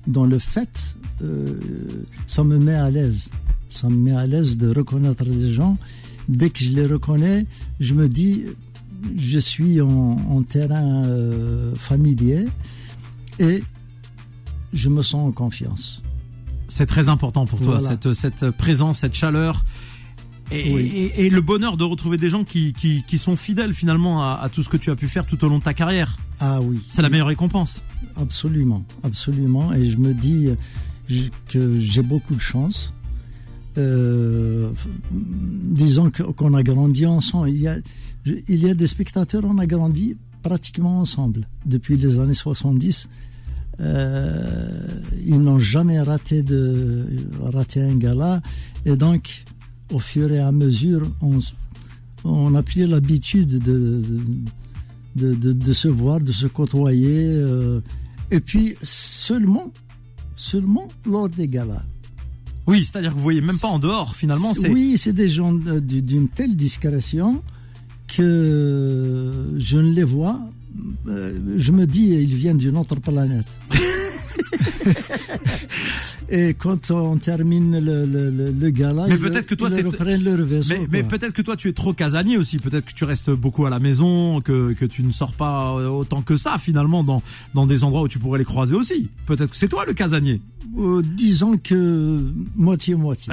dans 0.06 0.24
le 0.26 0.38
fait, 0.38 0.94
euh, 1.22 1.58
ça 2.26 2.42
me 2.44 2.58
met 2.58 2.74
à 2.74 2.90
l'aise. 2.90 3.28
Ça 3.68 3.88
me 3.88 3.96
met 3.96 4.16
à 4.16 4.26
l'aise 4.26 4.56
de 4.56 4.68
reconnaître 4.74 5.24
des 5.24 5.52
gens. 5.52 5.76
Dès 6.28 6.50
que 6.50 6.58
je 6.60 6.70
les 6.70 6.86
reconnais, 6.86 7.46
je 7.78 7.94
me 7.94 8.08
dis, 8.08 8.44
je 9.16 9.38
suis 9.38 9.80
en, 9.80 10.42
terrain 10.42 11.04
euh, 11.06 11.74
familier 11.76 12.46
et 13.40 13.64
je 14.72 14.88
me 14.88 15.02
sens 15.02 15.28
en 15.28 15.32
confiance. 15.32 16.02
C'est 16.68 16.86
très 16.86 17.08
important 17.08 17.46
pour 17.46 17.60
toi, 17.60 17.80
cette, 17.80 18.12
cette 18.12 18.50
présence, 18.50 18.98
cette 18.98 19.14
chaleur. 19.14 19.64
Et, 20.52 21.26
et, 21.26 21.30
le 21.30 21.40
bonheur 21.40 21.76
de 21.76 21.84
retrouver 21.84 22.16
des 22.16 22.28
gens 22.28 22.42
qui, 22.42 22.72
qui, 22.72 23.04
qui 23.06 23.18
sont 23.18 23.36
fidèles 23.36 23.72
finalement 23.72 24.28
à, 24.28 24.34
à, 24.34 24.48
tout 24.48 24.64
ce 24.64 24.68
que 24.68 24.76
tu 24.76 24.90
as 24.90 24.96
pu 24.96 25.06
faire 25.06 25.24
tout 25.24 25.44
au 25.44 25.48
long 25.48 25.58
de 25.58 25.62
ta 25.62 25.74
carrière. 25.74 26.16
Ah 26.40 26.60
oui. 26.60 26.80
C'est 26.88 27.02
la 27.02 27.08
meilleure 27.08 27.28
récompense. 27.28 27.84
Absolument, 28.16 28.84
absolument. 29.04 29.72
Et 29.72 29.88
je 29.88 29.96
me 29.96 30.12
dis 30.12 30.48
que 31.48 31.78
j'ai 31.78 32.02
beaucoup 32.02 32.34
de 32.34 32.40
chance. 32.40 32.92
Euh, 33.78 34.70
disons 35.12 36.10
qu'on 36.10 36.54
a 36.54 36.62
grandi 36.62 37.06
ensemble. 37.06 37.50
Il 37.50 37.60
y 37.60 37.68
a, 37.68 37.76
il 38.26 38.58
y 38.58 38.68
a 38.68 38.74
des 38.74 38.86
spectateurs, 38.88 39.42
on 39.44 39.58
a 39.58 39.66
grandi 39.66 40.16
pratiquement 40.42 40.98
ensemble 40.98 41.46
depuis 41.66 41.96
les 41.96 42.18
années 42.18 42.34
70. 42.34 43.08
Euh, 43.78 44.88
ils 45.24 45.40
n'ont 45.40 45.58
jamais 45.58 46.00
raté, 46.00 46.42
de, 46.42 47.06
raté 47.42 47.82
un 47.82 47.96
gala. 47.96 48.42
Et 48.84 48.96
donc, 48.96 49.44
au 49.92 49.98
fur 49.98 50.32
et 50.32 50.40
à 50.40 50.52
mesure, 50.52 51.10
on, 51.20 51.38
on 52.24 52.54
a 52.54 52.62
pris 52.62 52.86
l'habitude 52.86 53.58
de 53.58 54.02
de, 55.16 55.34
de, 55.34 55.52
de, 55.52 55.72
se 55.72 55.88
voir, 55.88 56.20
de 56.20 56.32
se 56.32 56.46
côtoyer. 56.46 57.26
Euh, 57.26 57.80
et 58.30 58.40
puis, 58.40 58.76
seulement, 58.82 59.72
seulement 60.36 60.88
lors 61.06 61.28
des 61.28 61.48
galas. 61.48 61.82
Oui, 62.66 62.84
c'est-à-dire 62.84 63.10
que 63.10 63.16
vous 63.16 63.22
voyez 63.22 63.40
même 63.40 63.58
pas 63.58 63.68
en 63.68 63.78
dehors, 63.78 64.14
finalement. 64.14 64.52
Oui, 64.68 64.96
c'est 64.96 65.12
des 65.12 65.28
gens 65.28 65.52
d'une 65.52 66.28
telle 66.28 66.56
discrétion 66.56 67.42
que 68.06 69.54
je 69.58 69.78
ne 69.78 69.92
les 69.92 70.04
vois. 70.04 70.40
Euh, 71.08 71.54
je 71.56 71.72
me 71.72 71.86
dis, 71.86 72.10
ils 72.10 72.34
viennent 72.34 72.58
d'une 72.58 72.76
autre 72.76 72.96
planète. 72.96 73.46
Et 76.32 76.54
quand 76.54 76.92
on 76.92 77.16
termine 77.16 77.80
le, 77.80 78.06
le, 78.06 78.30
le, 78.52 78.70
gala, 78.70 79.06
mais 79.08 79.18
peut-être 79.18 79.46
que 79.46 79.56
toi, 79.56 79.68
ils 79.70 79.84
reprennent 79.84 80.22
leur 80.22 80.46
vaisseau. 80.46 80.74
Mais, 80.74 80.86
mais 80.90 81.02
peut-être 81.02 81.32
que 81.32 81.42
toi, 81.42 81.56
tu 81.56 81.68
es 81.68 81.72
trop 81.72 81.92
casanier 81.92 82.36
aussi. 82.36 82.58
Peut-être 82.58 82.86
que 82.86 82.94
tu 82.94 83.04
restes 83.04 83.30
beaucoup 83.30 83.66
à 83.66 83.70
la 83.70 83.80
maison, 83.80 84.40
que, 84.40 84.72
que 84.74 84.84
tu 84.84 85.02
ne 85.02 85.10
sors 85.10 85.32
pas 85.32 85.74
autant 85.74 86.22
que 86.22 86.36
ça 86.36 86.56
finalement 86.56 87.02
dans, 87.02 87.22
dans 87.54 87.66
des 87.66 87.82
endroits 87.82 88.02
où 88.02 88.08
tu 88.08 88.20
pourrais 88.20 88.38
les 88.38 88.44
croiser 88.44 88.76
aussi. 88.76 89.08
Peut-être 89.26 89.50
que 89.50 89.56
c'est 89.56 89.68
toi 89.68 89.84
le 89.86 89.92
casanier. 89.92 90.40
Euh, 90.78 91.02
disons 91.02 91.56
que 91.58 92.20
moitié-moitié. 92.54 93.32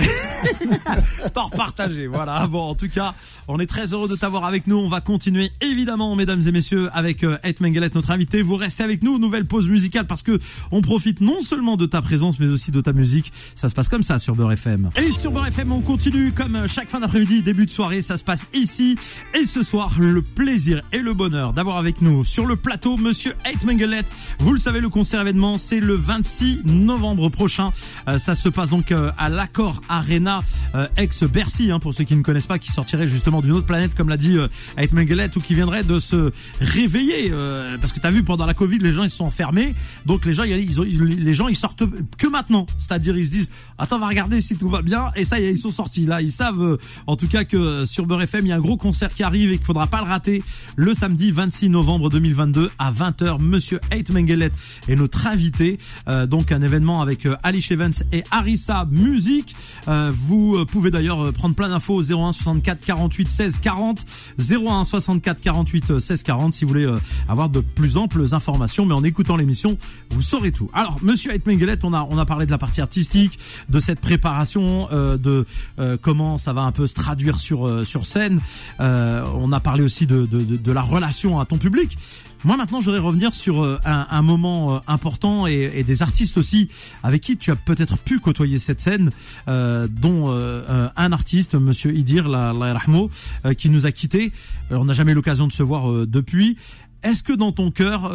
Tort 1.34 1.52
partagé, 1.52 2.08
voilà. 2.08 2.48
Bon, 2.48 2.70
en 2.70 2.76
tout 2.76 2.90
cas, 2.90 3.14
on 3.48 3.60
est 3.60 3.68
très 3.68 3.94
heureux 3.94 4.08
de 4.08 4.16
t'avoir 4.16 4.46
avec 4.46 4.66
nous. 4.66 4.78
On 4.78 4.90
va 4.90 5.02
continuer, 5.02 5.52
évidemment, 5.62 6.16
mesdames 6.16 6.42
et 6.48 6.52
messieurs, 6.52 6.90
avec 6.94 7.24
euh, 7.24 7.38
Ed 7.44 7.62
Mengelet, 7.62 7.92
notre 7.94 8.12
invité. 8.12 8.42
Vous 8.42 8.56
restez 8.56 8.84
avec 8.84 9.04
nous, 9.04 9.20
nouvelle 9.20 9.46
pause 9.46 9.70
musicale, 9.70 10.08
parce 10.08 10.24
que 10.24 10.40
on 10.72 10.82
profite 10.82 11.22
non 11.22 11.42
seulement 11.42 11.78
de 11.78 11.86
ta 11.86 12.02
présence, 12.02 12.40
mais 12.40 12.48
aussi 12.48 12.72
de 12.72 12.82
ta 12.82 12.87
musique. 12.94 13.32
Ça 13.56 13.70
se 13.70 13.74
passe 13.74 13.90
comme 13.90 14.04
ça 14.04 14.20
sur 14.20 14.36
Beurre 14.36 14.54
FM. 14.54 14.90
Et 14.96 15.12
sur 15.12 15.32
Beurre 15.32 15.48
FM, 15.48 15.72
on 15.72 15.82
continue 15.82 16.32
comme 16.32 16.68
chaque 16.68 16.90
fin 16.90 17.00
d'après-midi, 17.00 17.44
début 17.44 17.66
de 17.66 17.72
soirée. 17.72 18.02
Ça 18.02 18.18
se 18.18 18.24
passe 18.24 18.48
ici. 18.54 18.98
Et 19.34 19.46
ce 19.46 19.64
soir, 19.64 19.96
le 20.00 20.22
plaisir 20.22 20.82
et 20.92 21.00
le 21.00 21.14
bonheur 21.14 21.54
d'avoir 21.54 21.78
avec 21.78 22.02
nous 22.02 22.24
sur 22.24 22.46
le 22.46 22.56
plateau 22.56 22.98
Monsieur 22.98 23.34
Ed 23.46 23.64
Mengelet. 23.66 24.04
Vous 24.40 24.54
le 24.54 24.60
savez, 24.60 24.80
le 24.80 24.90
concert 24.90 25.22
événement, 25.22 25.58
c'est 25.58 25.80
le 25.80 25.96
26 25.96 26.62
novembre 26.66 27.30
prochain. 27.30 27.72
Euh, 28.08 28.18
ça 28.18 28.36
se 28.36 28.50
passe 28.50 28.70
donc 28.70 28.92
euh, 28.92 29.12
à 29.18 29.30
l'Accord 29.30 29.82
Arena, 29.90 30.42
euh, 30.76 30.88
ex-Bercy, 30.98 31.72
hein, 31.72 31.80
pour 31.80 31.94
ceux 31.94 32.04
qui 32.04 32.16
ne 32.16 32.22
connaissent 32.22 32.48
pas, 32.48 32.60
qui 32.60 32.72
sortirait 32.72 33.08
justement 33.08 33.42
d'une 33.42 33.54
autre 33.54 33.66
planète, 33.66 33.96
comme 33.96 34.10
l'a 34.10 34.18
dit 34.18 34.38
Ed 34.78 34.94
Mengelet, 34.94 35.30
ou 35.36 35.40
qui 35.40 35.56
viendrait 35.56 35.84
de 35.84 36.00
se 36.00 36.32
réveiller. 36.60 37.32
parce 37.82 37.94
que 37.94 38.00
tu 38.00 38.08
as 38.08 38.12
vu, 38.12 38.24
pendant 38.24 38.46
la 38.46 38.54
Covid, 38.54 38.80
les 38.80 38.92
gens 38.92 39.04
ils 39.04 39.10
sont 39.10 39.26
enfermés. 39.26 39.76
Donc 40.06 40.26
les 40.26 40.34
gens, 40.34 40.44
ils, 40.44 40.80
ont, 40.80 40.84
les 40.84 41.34
gens, 41.34 41.48
ils 41.48 41.56
sortent 41.56 41.84
que 42.18 42.28
maintenant. 42.28 42.66
C'est-à-dire, 42.78 43.18
ils 43.18 43.26
se 43.26 43.32
disent, 43.32 43.50
attends, 43.78 43.98
on 43.98 44.00
va 44.00 44.08
regarder 44.08 44.42
si 44.42 44.58
tout 44.58 44.70
va 44.70 44.82
bien. 44.82 45.12
Et 45.16 45.26
ça, 45.26 45.40
ils 45.40 45.58
sont 45.58 45.72
sortis. 45.72 46.06
Là, 46.06 46.22
ils 46.22 46.32
savent, 46.32 46.78
en 47.08 47.16
tout 47.16 47.28
cas, 47.28 47.44
que 47.44 47.86
sur 47.86 48.06
Beurre 48.06 48.24
FM, 48.24 48.46
il 48.46 48.50
y 48.50 48.52
a 48.52 48.56
un 48.56 48.62
gros 48.62 48.78
concert 48.78 49.14
qui 49.14 49.24
arrive 49.24 49.52
et 49.52 49.58
qu'il 49.58 49.66
faudra 49.66 49.88
pas 49.88 50.02
le 50.02 50.08
rater 50.08 50.44
le 50.76 50.94
samedi 50.94 51.32
26 51.32 51.70
novembre 51.70 52.10
2022 52.10 52.72
à 52.78 52.92
20h. 52.92 53.42
Monsieur 53.42 53.80
Ed 53.92 54.12
Mengelet 54.12 54.52
est 54.88 54.96
notre 54.96 55.28
invité. 55.28 55.78
donc 56.28 56.52
un 56.52 56.62
événement 56.62 57.02
avec 57.02 57.26
euh, 57.26 57.36
Evans 57.72 57.94
et 58.12 58.24
Arissa 58.32 58.86
Music. 58.90 59.56
Euh, 59.88 60.12
vous 60.14 60.56
euh, 60.56 60.66
pouvez 60.66 60.92
d'ailleurs 60.92 61.32
prendre 61.34 61.56
plein 61.56 61.70
d'infos 61.70 61.96
au 61.96 62.04
01 62.04 62.32
64 62.32 62.86
48 62.86 63.30
16 63.30 63.60
40 63.60 64.06
01 64.40 64.84
64 64.84 65.42
48 65.42 66.00
16 66.00 66.24
40 66.24 66.54
si 66.54 66.66
vous 66.66 66.70
voulez 66.70 66.98
avoir 67.28 67.50
de 67.50 67.62
plus 67.62 67.98
amples 67.98 68.24
informations. 68.34 68.86
Mais 68.86 68.94
en 68.94 69.04
écoutant 69.04 69.38
l'émission, 69.38 69.78
vous 70.12 70.22
saurez 70.22 70.52
tout. 70.52 70.70
Alors, 70.74 70.98
Monsieur 71.02 71.32
Mengelet, 71.46 71.78
on 71.84 71.94
a 71.94 72.08
on 72.10 72.18
a 72.18 72.26
parlé 72.26 72.46
de 72.46 72.52
la 72.52 72.58
partie 72.58 72.67
artistique, 72.80 73.40
de 73.70 73.80
cette 73.80 74.00
préparation, 74.00 74.88
de 74.92 75.46
comment 76.02 76.38
ça 76.38 76.54
va 76.54 76.62
un 76.62 76.72
peu 76.72 76.88
se 76.88 76.94
traduire 76.94 77.40
sur 77.40 77.86
sur 77.86 78.06
scène. 78.06 78.40
on 78.80 79.52
a 79.52 79.60
parlé 79.60 79.84
aussi 79.84 80.06
de, 80.06 80.26
de, 80.26 80.40
de, 80.40 80.58
de 80.58 80.72
la 80.72 80.82
relation 80.82 81.40
à 81.40 81.46
ton 81.46 81.58
public. 81.58 81.98
Moi 82.44 82.56
maintenant, 82.56 82.80
je 82.82 82.86
voudrais 82.86 83.02
revenir 83.02 83.34
sur 83.34 83.64
euh, 83.64 83.80
un, 83.84 84.08
un 84.12 84.22
moment 84.22 84.76
euh, 84.76 84.80
important 84.88 85.48
et, 85.48 85.72
et, 85.74 85.84
des 85.84 86.04
artistes 86.04 86.38
aussi 86.38 86.70
avec 87.02 87.22
qui 87.22 87.36
tu 87.36 87.50
as 87.50 87.56
peut-être 87.56 87.98
pu 87.98 88.20
côtoyer 88.20 88.60
cette 88.60 88.80
scène, 88.80 89.10
euh, 89.48 89.88
dont 89.90 90.26
euh, 90.28 90.88
un 90.96 91.12
artiste, 91.12 91.56
Monsieur 91.56 91.96
Idir 91.96 92.30
la, 92.30 92.54
la 92.54 92.78
qui 93.56 93.70
nous 93.70 93.86
a 93.86 93.92
quittés. 93.92 94.32
on 94.70 94.86
n'a 94.86 94.94
jamais 94.94 95.14
eu 95.14 95.16
l'occasion 95.16 95.48
de 95.48 95.52
se 95.52 95.64
voir 95.64 96.06
depuis. 96.06 96.58
Est-ce 97.04 97.24
que 97.24 97.34
dans 97.34 97.52
ton 97.52 97.72
cœur, 97.72 98.10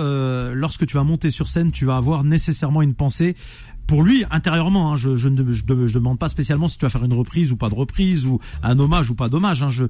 lorsque 0.54 0.86
tu 0.86 0.94
vas 0.94 1.02
monter 1.04 1.30
sur 1.30 1.48
scène, 1.48 1.72
tu 1.72 1.84
vas 1.84 1.96
avoir 1.96 2.24
nécessairement 2.24 2.82
une 2.82 2.94
pensée 2.94 3.34
pour 3.86 4.02
lui 4.02 4.24
intérieurement. 4.30 4.92
Hein, 4.92 4.96
je, 4.96 5.28
ne 5.28 5.42
demande 5.92 6.18
pas 6.18 6.28
spécialement 6.28 6.68
si 6.68 6.78
tu 6.78 6.84
vas 6.84 6.90
faire 6.90 7.04
une 7.04 7.12
reprise 7.12 7.52
ou 7.52 7.56
pas 7.56 7.68
de 7.68 7.74
reprise 7.74 8.26
ou 8.26 8.38
un 8.62 8.78
hommage 8.78 9.10
ou 9.10 9.14
pas 9.14 9.28
d'hommage. 9.28 9.62
Hein, 9.62 9.70
je, 9.70 9.86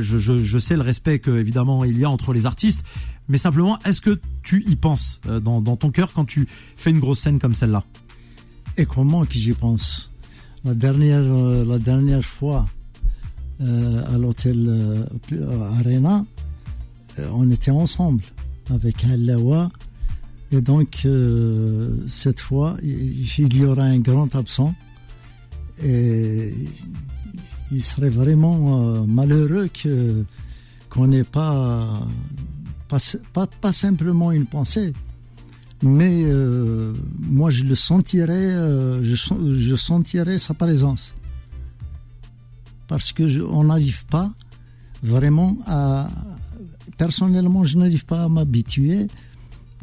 je, 0.00 0.58
sais 0.58 0.76
le 0.76 0.82
respect 0.82 1.18
que 1.18 1.30
évidemment 1.30 1.84
il 1.84 1.98
y 1.98 2.04
a 2.04 2.10
entre 2.10 2.32
les 2.32 2.46
artistes, 2.46 2.84
mais 3.28 3.36
simplement, 3.36 3.78
est-ce 3.84 4.00
que 4.00 4.18
tu 4.42 4.64
y 4.66 4.76
penses 4.76 5.20
euh, 5.28 5.38
dans, 5.38 5.60
ton 5.76 5.90
cœur 5.90 6.12
quand 6.12 6.24
tu 6.24 6.48
fais 6.76 6.90
une 6.90 6.98
grosse 6.98 7.20
scène 7.20 7.38
comme 7.38 7.54
celle-là? 7.54 7.84
Et 8.76 8.86
comment 8.86 9.24
que 9.26 9.34
j'y 9.34 9.52
pense? 9.52 10.10
La 10.64 10.74
dernière, 10.74 11.20
euh, 11.22 11.64
la 11.64 11.78
dernière 11.78 12.24
fois 12.24 12.64
euh, 13.60 14.14
à 14.14 14.18
l'hôtel 14.18 15.06
Arena, 15.78 16.24
on 17.32 17.50
était 17.50 17.70
ensemble 17.70 18.22
avec 18.70 19.04
Alawa. 19.04 19.70
Et 20.50 20.60
donc, 20.60 21.06
cette 22.08 22.40
fois, 22.40 22.76
il 22.82 23.56
y 23.56 23.64
aura 23.64 23.82
un 23.82 23.98
grand 23.98 24.34
absent. 24.34 24.72
Et 25.82 26.54
il 27.70 27.82
serait 27.82 28.08
vraiment 28.08 29.06
malheureux 29.06 29.68
que 29.68 30.24
qu'on 30.88 31.06
n'ait 31.08 31.24
pas 31.24 32.00
pas, 32.88 33.72
simplement 33.72 34.32
une 34.32 34.46
pensée, 34.46 34.92
mais 35.82 36.22
euh, 36.24 36.94
moi 37.18 37.50
je 37.50 37.64
le 37.64 37.74
sentirais, 37.74 38.34
euh, 38.34 39.04
je, 39.04 39.14
je, 39.54 39.74
sentirais 39.76 40.38
sa 40.38 40.54
présence. 40.54 41.14
Parce 42.86 43.12
que 43.12 43.42
on 43.42 43.64
n'arrive 43.64 44.06
pas 44.06 44.30
vraiment 45.02 45.58
à. 45.66 46.08
Personnellement, 46.96 47.62
je 47.62 47.78
n'arrive 47.78 48.04
pas 48.06 48.24
à 48.24 48.28
m'habituer 48.28 49.06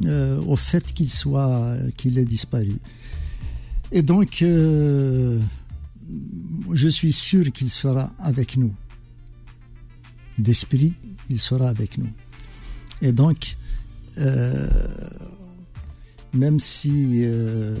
euh, 0.04 0.40
au 0.42 0.56
fait 0.56 0.92
qu'il 0.92 1.10
soit, 1.10 1.76
qu'il 1.96 2.18
ait 2.18 2.24
disparu. 2.24 2.76
Et 3.92 4.02
donc, 4.02 4.38
je 6.72 6.88
suis 6.88 7.12
sûr 7.12 7.52
qu'il 7.52 7.70
sera 7.70 8.12
avec 8.18 8.56
nous. 8.56 8.74
D'esprit, 10.38 10.94
il 11.30 11.40
sera 11.40 11.68
avec 11.68 11.98
nous. 11.98 12.08
Et 13.02 13.12
donc, 13.12 13.56
euh, 14.18 14.68
même 16.32 16.58
si 16.58 17.20
euh, 17.24 17.76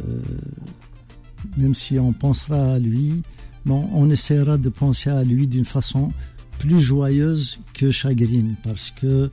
même 1.56 1.74
si 1.74 1.98
on 1.98 2.12
pensera 2.12 2.74
à 2.74 2.78
lui, 2.78 3.22
bon, 3.64 3.88
on 3.92 4.10
essaiera 4.10 4.58
de 4.58 4.68
penser 4.68 5.10
à 5.10 5.22
lui 5.24 5.46
d'une 5.46 5.64
façon 5.64 6.12
plus 6.58 6.80
joyeuse 6.80 7.58
que 7.74 7.90
chagrine, 7.90 8.56
parce 8.62 8.90
que 8.90 9.30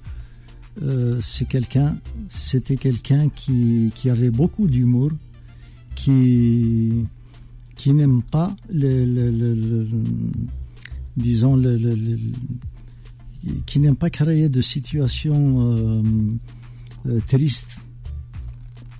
euh, 0.81 1.19
c'est 1.21 1.45
quelqu'un, 1.45 1.97
c'était 2.29 2.77
quelqu'un 2.77 3.29
qui, 3.29 3.91
avait 4.09 4.31
beaucoup 4.31 4.67
d'humour, 4.67 5.11
qui 5.95 7.05
n'aime 7.85 8.23
pas 8.23 8.55
le, 8.69 9.05
le, 9.05 9.31
le, 9.31 9.87
qui 13.65 13.79
n'aime 13.79 13.95
pas 13.95 14.09
créer 14.09 14.49
de 14.49 14.61
situations 14.61 15.75
euh, 15.77 16.01
euh, 17.07 17.19
tristes. 17.27 17.77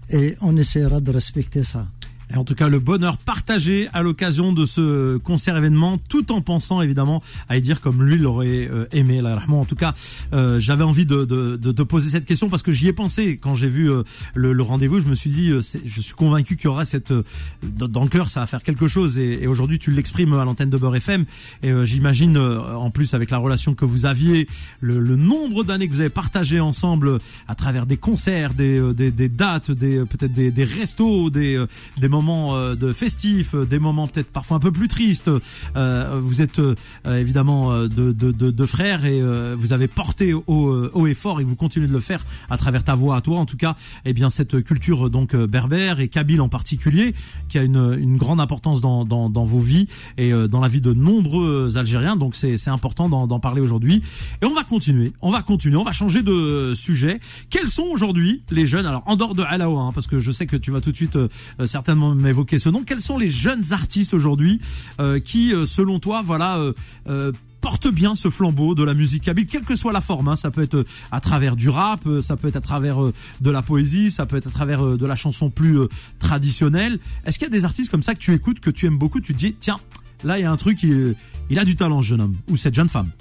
Et 0.10 0.36
on 0.42 0.58
essaiera 0.58 1.00
de 1.00 1.12
respecter 1.12 1.64
ça. 1.64 1.88
En 2.36 2.43
tout 2.43 2.56
cas, 2.56 2.67
le 2.67 2.80
bonheur 2.80 3.17
partagé 3.17 3.88
à 3.93 4.02
l'occasion 4.02 4.54
de 4.54 4.65
ce 4.65 5.17
concert 5.17 5.56
événement, 5.56 6.00
tout 6.10 6.32
en 6.32 6.41
pensant 6.41 6.82
évidemment 6.82 7.22
à 7.48 7.58
y 7.58 7.62
dire 7.62 7.80
comme 7.80 8.04
lui 8.04 8.17
l'aurait 8.17 8.67
euh, 8.72 8.86
aimé. 8.91 9.22
En 9.50 9.65
tout 9.65 9.76
cas, 9.76 9.93
euh, 10.34 10.60
j'avais 10.60 10.84
envie 10.84 11.06
de, 11.06 11.26
de, 11.26 11.56
de, 11.58 11.72
de, 11.72 11.84
poser 11.84 12.10
cette 12.10 12.26
question 12.26 12.50
parce 12.50 12.63
que 12.63 12.72
j'y 12.72 12.88
ai 12.88 12.93
pensé 12.93 13.38
quand 13.38 13.54
j'ai 13.54 13.67
vu 13.67 13.91
euh, 13.91 14.04
le, 14.34 14.54
le 14.54 14.63
rendez-vous. 14.63 15.00
Je 15.00 15.06
me 15.06 15.13
suis 15.13 15.30
dit, 15.30 15.50
je 15.50 16.02
suis 16.02 16.13
convaincu 16.13 16.56
qu'il 16.56 16.65
y 16.65 16.67
aura 16.67 16.86
cette 16.86 17.13
dans 17.62 18.04
le 18.04 18.10
cœur, 18.10 18.30
ça 18.30 18.39
va 18.39 18.48
faire 18.48 18.63
quelque 18.63 18.88
chose. 18.88 19.17
Et, 19.17 19.43
et 19.43 19.48
aujourd'hui, 19.48 19.78
tu 19.78 19.91
l'exprimes 19.91 20.34
à 20.34 20.43
l'antenne 20.43 20.69
de 20.69 20.78
Beurre 20.78 20.96
FM. 20.96 21.26
Et 21.62 21.72
j'imagine, 21.86 22.38
en 22.38 22.89
plus 22.89 23.13
avec 23.13 23.30
la 23.30 23.38
relation 23.38 23.76
que 23.76 23.86
vous 23.86 24.06
aviez, 24.06 24.48
le, 24.82 25.00
le 25.00 25.15
nombre 25.15 25.63
d'années 25.63 25.88
que 25.88 25.93
vous 25.93 26.02
avez 26.02 26.10
partagé 26.10 26.60
ensemble 26.60 27.19
à 27.48 27.56
travers 27.56 27.86
des 27.86 27.98
concerts, 27.98 28.54
des, 28.54 28.93
des, 28.93 29.12
des 29.12 29.30
dates, 29.30 29.72
des 29.72 30.04
peut-être 30.06 30.34
des, 30.34 30.52
des 30.52 30.63
restos, 30.63 31.30
des, 31.30 31.63
des 31.98 32.10
moments 32.10 32.23
euh, 32.30 32.76
de 32.76 32.92
festifs, 32.92 33.56
euh, 33.56 33.66
des 33.66 33.80
moments 33.80 34.08
peut-être 34.08 34.32
parfois 34.32 34.58
un 34.58 34.60
peu 34.60 34.72
plus 34.72 34.88
tristes. 34.88 35.30
Euh, 35.76 36.20
vous 36.22 36.42
êtes 36.42 36.60
évidemment 37.06 37.78
de, 37.84 38.12
de, 38.12 38.32
de, 38.32 38.66
frères 38.66 39.06
et 39.06 39.22
vous 39.56 39.74
avez 39.74 39.88
porté 39.88 40.34
au, 40.34 40.44
haut 40.48 41.08
et 41.08 41.14
fort 41.14 41.42
et 41.42 41.44
vous 41.44 41.56
continuez 41.56 41.88
de 41.88 41.94
le 41.94 42.00
faire 42.00 42.24
à 42.50 42.58
travers 42.58 42.84
ta 42.84 42.96
voix 42.96 43.18
à 43.18 43.22
toi 43.22 43.40
en 43.40 43.46
tout 43.46 43.58
cas. 43.58 43.76
Eh 44.06 44.14
bien 44.14 44.30
cette 44.30 44.64
culture 44.64 45.10
donc 45.10 45.36
berbère 45.36 46.00
et 46.00 46.08
kabyle 46.08 46.42
en 46.42 46.50
particulier 46.50 47.14
qui 47.50 47.58
a 47.58 47.64
une, 47.64 47.98
une 48.00 48.18
grande 48.18 48.40
importance 48.40 48.82
dans, 48.82 49.06
dans, 49.06 49.30
dans 49.30 49.46
vos 49.46 49.60
vies 49.60 49.88
et 50.18 50.32
dans 50.48 50.60
la 50.60 50.68
vie 50.68 50.82
de 50.82 50.94
nombreux 50.94 51.78
Algériens. 51.78 52.16
Donc 52.16 52.36
c'est 52.36 52.70
important 52.70 53.10
d'en 53.10 53.40
parler 53.40 53.62
aujourd'hui. 53.62 54.02
Et 54.42 54.46
on 54.46 54.54
va 54.54 54.64
continuer, 54.64 55.14
on 55.22 55.32
va 55.32 55.42
continuer, 55.42 55.78
on 55.78 55.84
va 55.84 55.92
changer 55.92 56.22
de 56.24 56.74
sujet. 56.76 57.20
Quels 57.50 57.70
sont 57.70 57.84
aujourd'hui 57.84 58.44
les 58.52 58.66
jeunes? 58.66 58.86
Alors 58.86 59.04
en 59.06 59.16
dehors 59.16 59.36
de 59.36 59.44
Alaoua, 59.44 59.82
hein, 59.82 59.92
parce 59.94 60.08
que 60.08 60.20
je 60.20 60.32
sais 60.32 60.46
que 60.46 60.58
tu 60.58 60.72
vas 60.72 60.82
tout 60.82 60.92
de 60.92 60.98
suite 60.98 61.18
certainement 61.66 62.12
m'évoquer 62.13 62.60
ce 62.60 62.69
nom. 62.69 62.84
Quels 62.84 63.02
sont 63.02 63.17
les 63.17 63.30
jeunes 63.30 63.73
artistes 63.73 64.13
aujourd'hui 64.13 64.60
euh, 64.99 65.19
qui, 65.19 65.54
euh, 65.54 65.65
selon 65.65 65.99
toi, 65.99 66.21
voilà, 66.23 66.60
euh, 67.08 67.32
portent 67.62 67.88
bien 67.88 68.15
ce 68.15 68.30
flambeau 68.30 68.76
de 68.76 68.84
la 68.84 68.93
musique 68.93 69.23
kabyle, 69.23 69.45
quelle 69.45 69.63
que 69.63 69.76
soit 69.76 69.93
la 69.93 70.02
forme. 70.02 70.28
Hein. 70.28 70.36
Ça 70.36 70.52
peut 70.52 70.62
être 70.62 70.86
à 71.12 71.19
travers 71.19 71.56
du 71.56 71.69
rap, 71.69 72.08
ça 72.21 72.36
peut 72.36 72.49
être 72.49 72.58
à 72.58 72.62
travers 72.62 72.97
de 73.41 73.52
la 73.52 73.62
poésie, 73.62 74.12
ça 74.12 74.26
peut 74.26 74.36
être 74.36 74.47
à 74.47 74.52
travers 74.52 74.97
de 74.97 75.06
la 75.06 75.15
chanson 75.15 75.49
plus 75.49 75.78
traditionnelle. 76.19 76.99
Est-ce 77.26 77.39
qu'il 77.39 77.47
y 77.47 77.52
a 77.52 77.54
des 77.54 77.63
artistes 77.63 77.89
comme 77.89 78.04
ça 78.04 78.15
que 78.15 78.19
tu 78.19 78.34
écoutes, 78.34 78.60
que 78.60 78.69
tu 78.69 78.86
aimes 78.86 78.97
beaucoup, 78.97 79.21
tu 79.21 79.34
te 79.34 79.39
dis, 79.39 79.56
tiens, 79.58 79.78
là 80.26 80.39
il 80.39 80.41
y 80.41 80.45
a 80.45 80.52
un 80.52 80.58
truc, 80.58 80.84
il, 80.84 81.60
a 81.60 81.63
du 81.63 81.78
talent, 81.78 82.02
jeune 82.02 82.19
homme 82.19 82.36
ou 82.49 82.58
cette 82.58 82.76
jeune 82.76 82.89
femme? 82.89 83.12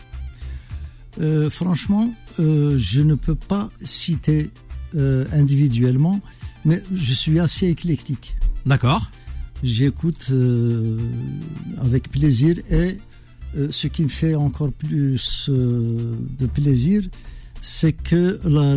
Franchement, 1.51 2.13
je 2.39 3.01
ne 3.01 3.15
peux 3.15 3.37
pas 3.37 3.71
citer 3.85 4.51
individuellement, 4.95 6.21
mais 6.65 6.83
je 6.93 7.13
suis 7.13 7.39
assez 7.39 7.69
éclectique. 7.69 8.37
D'accord. 8.65 9.11
J'écoute 9.63 10.29
euh, 10.33 10.99
avec 11.81 12.11
plaisir 12.11 12.57
et 12.71 12.99
euh, 13.57 13.69
ce 13.71 13.87
qui 13.87 14.03
me 14.03 14.09
fait 14.09 14.35
encore 14.35 14.73
plus 14.73 15.47
euh, 15.49 16.17
de 16.39 16.47
plaisir, 16.47 17.03
c'est 17.61 17.93
que 17.93 18.41
la, 18.45 18.75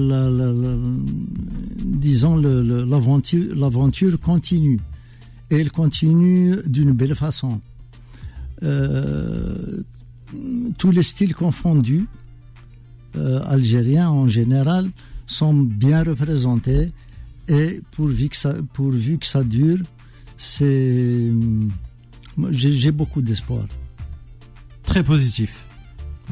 disons 1.84 2.36
l'aventure 2.36 3.56
l'aventure 3.56 4.20
continue 4.20 4.80
et 5.50 5.60
elle 5.60 5.72
continue 5.72 6.58
d'une 6.68 6.92
belle 6.92 7.16
façon. 7.16 7.62
tous 10.78 10.92
les 10.92 11.04
styles 11.04 11.34
confondus, 11.36 12.06
algériens 13.16 14.10
en 14.10 14.28
général, 14.28 14.92
sont 15.26 15.54
bien 15.54 16.04
représentés 16.04 16.92
et 17.48 17.82
pourvu 17.92 18.30
que 18.30 18.36
ça, 18.36 18.54
pourvu 18.74 19.18
que 19.18 19.26
ça 19.26 19.44
dure, 19.44 19.80
c'est, 20.38 21.32
j'ai 22.52 22.92
beaucoup 22.92 23.22
d'espoir. 23.22 23.66
Très 24.84 25.04
positif. 25.04 25.66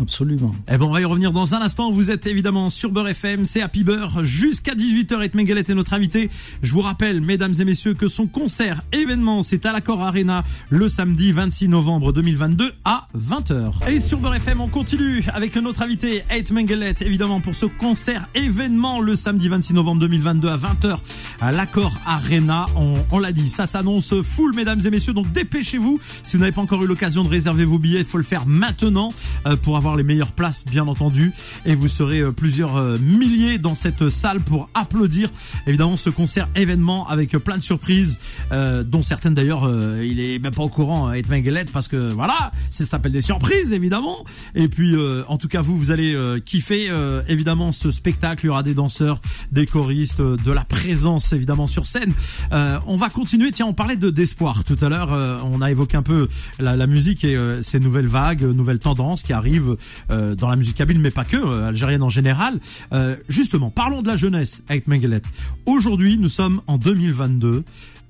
Absolument. 0.01 0.55
Eh 0.67 0.77
ben, 0.77 0.85
on 0.85 0.91
va 0.91 1.01
y 1.01 1.05
revenir 1.05 1.31
dans 1.31 1.55
un 1.55 1.61
instant. 1.61 1.91
Vous 1.91 2.09
êtes 2.09 2.27
évidemment 2.27 2.69
sur 2.69 2.91
Beurre 2.91 3.09
FM, 3.09 3.45
c'est 3.45 3.61
Happy 3.61 3.83
Beurre 3.83 4.23
jusqu'à 4.23 4.73
18h. 4.73 5.23
Et 5.23 5.31
Mengelet 5.33 5.61
est 5.61 5.75
notre 5.75 5.93
invité. 5.93 6.29
Je 6.61 6.71
vous 6.71 6.81
rappelle, 6.81 7.21
mesdames 7.21 7.53
et 7.59 7.65
messieurs, 7.65 7.93
que 7.93 8.07
son 8.07 8.27
concert 8.27 8.81
événement, 8.91 9.43
c'est 9.43 9.65
à 9.65 9.71
l'Accord 9.71 10.01
Arena 10.01 10.43
le 10.69 10.89
samedi 10.89 11.31
26 11.31 11.67
novembre 11.67 12.11
2022 12.11 12.73
à 12.85 13.07
20h. 13.17 13.89
Et 13.89 13.99
sur 13.99 14.19
Beurre 14.19 14.35
FM, 14.35 14.61
on 14.61 14.69
continue 14.69 15.23
avec 15.33 15.55
notre 15.55 15.81
invité, 15.83 16.23
Ait 16.29 16.43
Mengelet, 16.51 16.95
évidemment, 17.01 17.39
pour 17.41 17.55
ce 17.55 17.65
concert 17.65 18.27
événement 18.35 18.99
le 18.99 19.15
samedi 19.15 19.47
26 19.47 19.73
novembre 19.73 20.01
2022 20.01 20.47
à 20.47 20.57
20h 20.57 20.97
à 21.39 21.51
l'Accord 21.51 21.93
Arena. 22.05 22.65
On, 22.75 22.95
on 23.11 23.19
l'a 23.19 23.31
dit, 23.31 23.49
ça 23.49 23.65
s'annonce 23.65 24.21
full, 24.21 24.55
mesdames 24.55 24.81
et 24.83 24.89
messieurs. 24.89 25.13
Donc 25.13 25.31
dépêchez-vous. 25.31 25.99
Si 26.23 26.35
vous 26.35 26.41
n'avez 26.41 26.51
pas 26.51 26.61
encore 26.61 26.83
eu 26.83 26.87
l'occasion 26.87 27.23
de 27.23 27.29
réserver 27.29 27.65
vos 27.65 27.79
billets, 27.79 27.99
il 27.99 28.05
faut 28.05 28.17
le 28.17 28.23
faire 28.23 28.45
maintenant 28.47 29.09
euh, 29.45 29.55
pour 29.55 29.77
avoir 29.77 29.82
les 29.91 30.03
meilleures 30.03 30.31
places, 30.31 30.63
bien 30.65 30.87
entendu. 30.87 31.33
Et 31.65 31.75
vous 31.75 31.87
serez 31.87 32.19
euh, 32.19 32.31
plusieurs 32.31 32.77
euh, 32.77 32.97
milliers 32.97 33.57
dans 33.57 33.75
cette 33.75 34.09
salle 34.09 34.39
pour 34.39 34.69
applaudir 34.73 35.29
évidemment 35.67 35.97
ce 35.97 36.09
concert 36.09 36.47
événement 36.55 37.07
avec 37.09 37.31
plein 37.31 37.57
de 37.57 37.61
surprises, 37.61 38.17
euh, 38.51 38.83
dont 38.83 39.01
certaines 39.01 39.33
d'ailleurs 39.33 39.69
il 40.01 40.19
est 40.19 40.39
même 40.39 40.53
pas 40.53 40.63
au 40.63 40.69
courant, 40.69 41.11
Ed 41.11 41.29
Mengelet, 41.29 41.65
parce 41.71 41.87
que 41.87 42.11
voilà, 42.11 42.51
ça 42.69 42.85
s'appelle 42.85 43.11
des 43.11 43.21
surprises 43.21 43.73
évidemment. 43.73 44.23
Et 44.55 44.67
puis 44.67 44.95
en 45.27 45.37
tout 45.37 45.47
cas 45.47 45.61
vous, 45.61 45.77
vous 45.77 45.91
allez 45.91 46.15
kiffer 46.45 46.89
évidemment 47.27 47.71
ce 47.71 47.91
spectacle. 47.91 48.45
Il 48.45 48.47
y 48.47 48.49
aura 48.49 48.63
des 48.63 48.73
danseurs, 48.73 49.19
des 49.51 49.65
choristes, 49.65 50.21
de 50.21 50.51
la 50.51 50.63
présence 50.63 51.33
évidemment 51.33 51.67
sur 51.67 51.85
scène. 51.85 52.13
on 52.51 52.95
va 52.95 53.09
continuer. 53.09 53.51
Tiens, 53.51 53.65
on 53.65 53.73
parlait 53.73 53.97
de 53.97 54.09
d'espoir 54.09 54.63
tout 54.63 54.77
à 54.81 54.89
l'heure. 54.89 55.09
on 55.45 55.61
a 55.61 55.71
évoqué 55.71 55.97
un 55.97 56.03
peu 56.03 56.27
la 56.59 56.87
musique 56.87 57.23
et 57.23 57.37
ces 57.61 57.79
nouvelles 57.79 58.07
vagues, 58.07 58.43
nouvelles 58.43 58.79
tendances 58.79 59.23
qui 59.23 59.33
arrivent 59.33 59.72
euh, 60.09 60.35
dans 60.35 60.49
la 60.49 60.55
musique 60.55 60.77
kabyle, 60.77 60.99
mais 60.99 61.11
pas 61.11 61.25
que, 61.25 61.37
euh, 61.37 61.67
algérienne 61.67 62.03
en 62.03 62.09
général. 62.09 62.59
Euh, 62.91 63.15
justement, 63.29 63.69
parlons 63.69 64.01
de 64.01 64.07
la 64.07 64.15
jeunesse 64.15 64.63
avec 64.69 64.87
Mengelet. 64.87 65.21
Aujourd'hui, 65.65 66.17
nous 66.17 66.29
sommes 66.29 66.61
en 66.67 66.77
2022. 66.77 67.63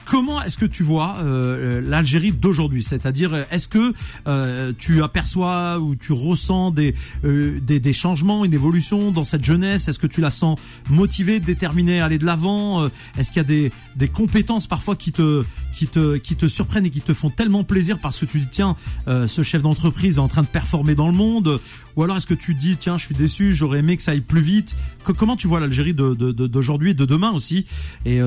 Comment 0.06 0.42
est-ce 0.42 0.58
que 0.58 0.66
tu 0.66 0.84
vois 0.84 1.18
euh, 1.20 1.82
l'Algérie 1.82 2.32
d'aujourd'hui? 2.32 2.84
C'est-à-dire, 2.84 3.46
est-ce 3.52 3.68
que 3.68 3.94
euh, 4.28 4.74
tu 4.78 5.02
aperçois 5.02 5.80
ou 5.80 5.96
tu 5.96 6.12
ressens 6.12 6.72
des, 6.72 6.94
euh, 7.24 7.60
des, 7.62 7.80
des 7.80 7.94
changements, 7.94 8.46
une 8.46 8.54
évolution 8.54 9.12
dans 9.12 9.24
cette 9.24 9.44
jeunesse? 9.44 9.88
Est-ce 9.88 10.00
que 10.00 10.08
tu 10.08 10.22
la 10.22 10.30
sens 10.30 10.60
motivée, 10.90 11.40
déterminée 11.40 12.02
à 12.02 12.06
aller 12.06 12.18
de 12.18 12.26
l'avant? 12.26 12.88
Est-ce 13.18 13.32
qu'il 13.32 13.38
y 13.38 13.46
a 13.46 13.48
des, 13.48 13.72
des 13.96 14.08
compétences 14.10 14.68
parfois 14.68 14.96
qui 14.96 15.12
te 15.12 15.44
qui 15.76 15.88
te 15.88 16.18
qui 16.18 16.36
te 16.36 16.48
surprennent 16.48 16.86
et 16.86 16.92
qui 16.92 17.02
te 17.02 17.14
font 17.14 17.30
tellement 17.30 17.64
plaisir 17.64 17.98
parce 18.00 18.20
que 18.20 18.26
tu 18.26 18.40
dis 18.40 18.48
tiens, 18.48 18.76
ce 19.08 19.42
chef 19.42 19.62
d'entreprise 19.62 20.18
est 20.18 20.20
en 20.20 20.28
train 20.28 20.42
de 20.42 20.48
performer 20.48 20.96
dans 20.96 21.08
le 21.08 21.14
monde? 21.14 21.60
Ou 21.96 22.04
alors 22.04 22.18
est-ce 22.18 22.28
que 22.28 22.34
tu 22.34 22.56
dis 22.56 22.78
tiens, 22.78 22.98
je 22.98 23.06
suis 23.06 23.16
déçu, 23.16 23.54
j'aurais 23.54 23.80
aimé 23.80 23.96
que 23.98 24.04
ça 24.04 24.12
aille 24.12 24.22
plus 24.22 24.42
vite? 24.42 24.76
Comment 25.04 25.36
tu 25.36 25.48
vois 25.48 25.60
l'Algérie 25.60 25.94
d'aujourd'hui 25.94 26.94
de, 26.94 26.98
de, 26.98 27.04
et 27.04 27.08
de 27.08 27.12
demain 27.12 27.32
aussi? 27.32 27.66
Et 28.06 28.20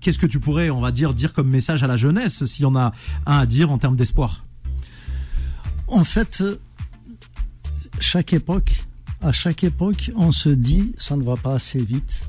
qu'est-ce 0.00 0.18
que 0.18 0.26
tu 0.26 0.40
pourrais 0.40 0.70
on 0.70 0.80
va 0.80 0.92
dire, 0.92 1.14
dire 1.14 1.32
comme 1.32 1.48
message 1.48 1.82
à 1.82 1.86
la 1.86 1.96
jeunesse, 1.96 2.44
s'il 2.46 2.62
y 2.62 2.66
en 2.66 2.76
a 2.76 2.92
un 3.26 3.38
à 3.38 3.46
dire 3.46 3.70
en 3.70 3.78
termes 3.78 3.96
d'espoir? 3.96 4.44
En 5.86 6.04
fait, 6.04 6.42
chaque 8.00 8.32
époque, 8.32 8.84
à 9.20 9.32
chaque 9.32 9.64
époque, 9.64 10.10
on 10.16 10.32
se 10.32 10.48
dit, 10.48 10.92
ça 10.96 11.16
ne 11.16 11.22
va 11.22 11.36
pas 11.36 11.54
assez 11.54 11.82
vite, 11.84 12.26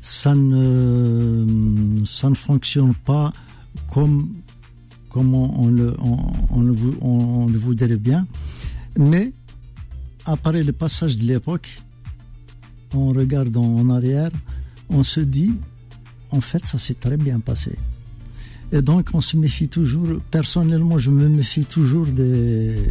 ça 0.00 0.34
ne, 0.34 2.04
ça 2.04 2.28
ne 2.28 2.34
fonctionne 2.34 2.94
pas 2.94 3.32
comme, 3.88 4.32
comme 5.08 5.34
on, 5.34 5.68
le, 5.68 5.96
on, 6.00 6.60
le, 6.60 6.74
on 7.00 7.46
le 7.46 7.58
voudrait 7.58 7.96
bien. 7.96 8.26
Mais 8.98 9.32
après 10.30 10.62
le 10.62 10.72
passage 10.72 11.16
de 11.18 11.24
l'époque, 11.24 11.80
en 12.94 13.08
regardant 13.08 13.64
en 13.64 13.90
arrière, 13.90 14.30
on 14.88 15.02
se 15.02 15.20
dit, 15.20 15.54
en 16.30 16.40
fait, 16.40 16.64
ça 16.64 16.78
s'est 16.78 16.94
très 16.94 17.16
bien 17.16 17.40
passé. 17.40 17.76
Et 18.72 18.82
donc, 18.82 19.08
on 19.14 19.20
se 19.20 19.36
méfie 19.36 19.68
toujours, 19.68 20.20
personnellement, 20.30 20.98
je 20.98 21.10
me 21.10 21.28
méfie 21.28 21.64
toujours 21.64 22.06
des 22.06 22.86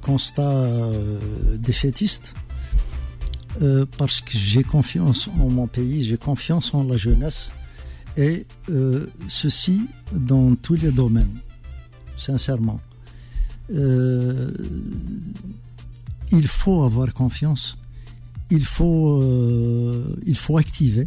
constats 0.00 0.42
euh, 0.42 1.18
défaitistes. 1.56 2.34
Euh, 3.62 3.84
parce 3.98 4.20
que 4.20 4.30
j'ai 4.38 4.62
confiance 4.62 5.28
en 5.28 5.50
mon 5.50 5.66
pays, 5.66 6.04
j'ai 6.04 6.16
confiance 6.16 6.72
en 6.72 6.84
la 6.84 6.96
jeunesse, 6.96 7.50
et 8.16 8.46
euh, 8.70 9.06
ceci 9.28 9.82
dans 10.12 10.54
tous 10.54 10.76
les 10.76 10.92
domaines, 10.92 11.36
sincèrement. 12.16 12.80
Il 16.32 16.46
faut 16.46 16.82
avoir 16.82 17.12
confiance 17.14 17.76
il 18.50 18.64
faut, 18.64 19.22
euh, 19.22 20.16
activer. 20.58 21.06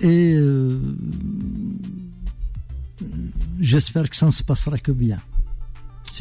Et 0.00 0.34
euh, 0.34 0.78
j'espère 3.60 4.08
que 4.08 4.16
ça 4.16 4.26
ne 4.26 4.30
se 4.30 4.42
passera 4.42 4.78
que 4.78 4.92
bien. 4.92 5.20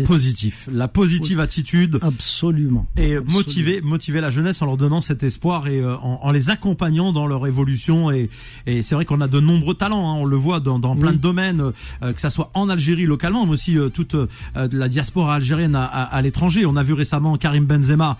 Positif. 0.01 0.67
La 0.71 0.88
positive 0.88 1.39
attitude. 1.39 1.99
Absolument. 2.01 2.88
Et 2.97 3.19
motiver, 3.19 3.82
motiver 3.82 4.21
la 4.21 4.32
jeunesse 4.32 4.62
en 4.62 4.65
leur 4.65 4.77
donnant 4.77 5.01
cet 5.01 5.21
espoir 5.21 5.67
et 5.67 5.79
euh, 5.79 5.95
en, 5.97 6.32
les 6.32 6.49
accompagnant 6.49 7.12
dans 7.12 7.27
leur 7.27 7.45
évolution. 7.45 8.10
Et, 8.10 8.29
et 8.65 8.82
c'est 8.82 8.95
vrai 8.95 9.06
qu'on 9.06 9.21
a 9.21 9.27
de 9.27 9.39
nombreux 9.39 9.75
talents. 9.75 10.10
Hein, 10.12 10.15
on 10.15 10.25
le 10.25 10.36
voit 10.36 10.60
dans, 10.60 10.79
dans 10.79 10.95
plein 10.95 11.12
de 11.12 11.17
domaines, 11.17 11.62
euh, 12.01 12.13
que 12.13 12.19
ça 12.19 12.29
soit 12.29 12.49
en 12.56 12.69
Algérie 12.69 13.06
localement, 13.06 13.45
mais 13.45 13.51
aussi 13.51 13.77
euh, 13.77 13.89
toute 13.89 14.15
la 14.56 14.89
diaspora 14.89 15.36
algérienne 15.36 15.75
à, 15.75 15.86
à, 15.86 16.21
l'étranger. 16.21 16.65
On 16.65 16.75
a 16.75 16.84
vu 16.84 16.93
récemment 16.93 17.38
Karim 17.38 17.65
Benzema, 17.65 18.17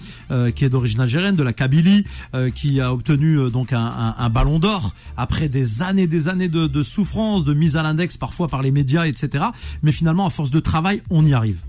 qui 0.55 0.65
est 0.65 0.69
d'origine 0.69 0.99
algérienne, 0.99 1.36
de 1.36 1.43
la 1.43 1.53
Kabylie, 1.53 2.05
qui 2.53 2.81
a 2.81 2.93
obtenu 2.93 3.49
donc 3.49 3.73
un, 3.73 3.79
un, 3.79 4.15
un 4.17 4.29
ballon 4.29 4.59
d'or 4.59 4.93
après 5.17 5.49
des 5.49 5.81
années, 5.81 6.07
des 6.07 6.27
années 6.27 6.49
de, 6.49 6.67
de 6.67 6.83
souffrance, 6.83 7.45
de 7.45 7.53
mise 7.53 7.77
à 7.77 7.83
l'index 7.83 8.17
parfois 8.17 8.47
par 8.47 8.62
les 8.62 8.71
médias, 8.71 9.05
etc. 9.05 9.45
Mais 9.81 9.91
finalement, 9.91 10.25
à 10.25 10.29
force 10.29 10.51
de 10.51 10.59
travail, 10.59 11.01
on 11.09 11.25
y 11.25 11.33
arrive. 11.33 11.62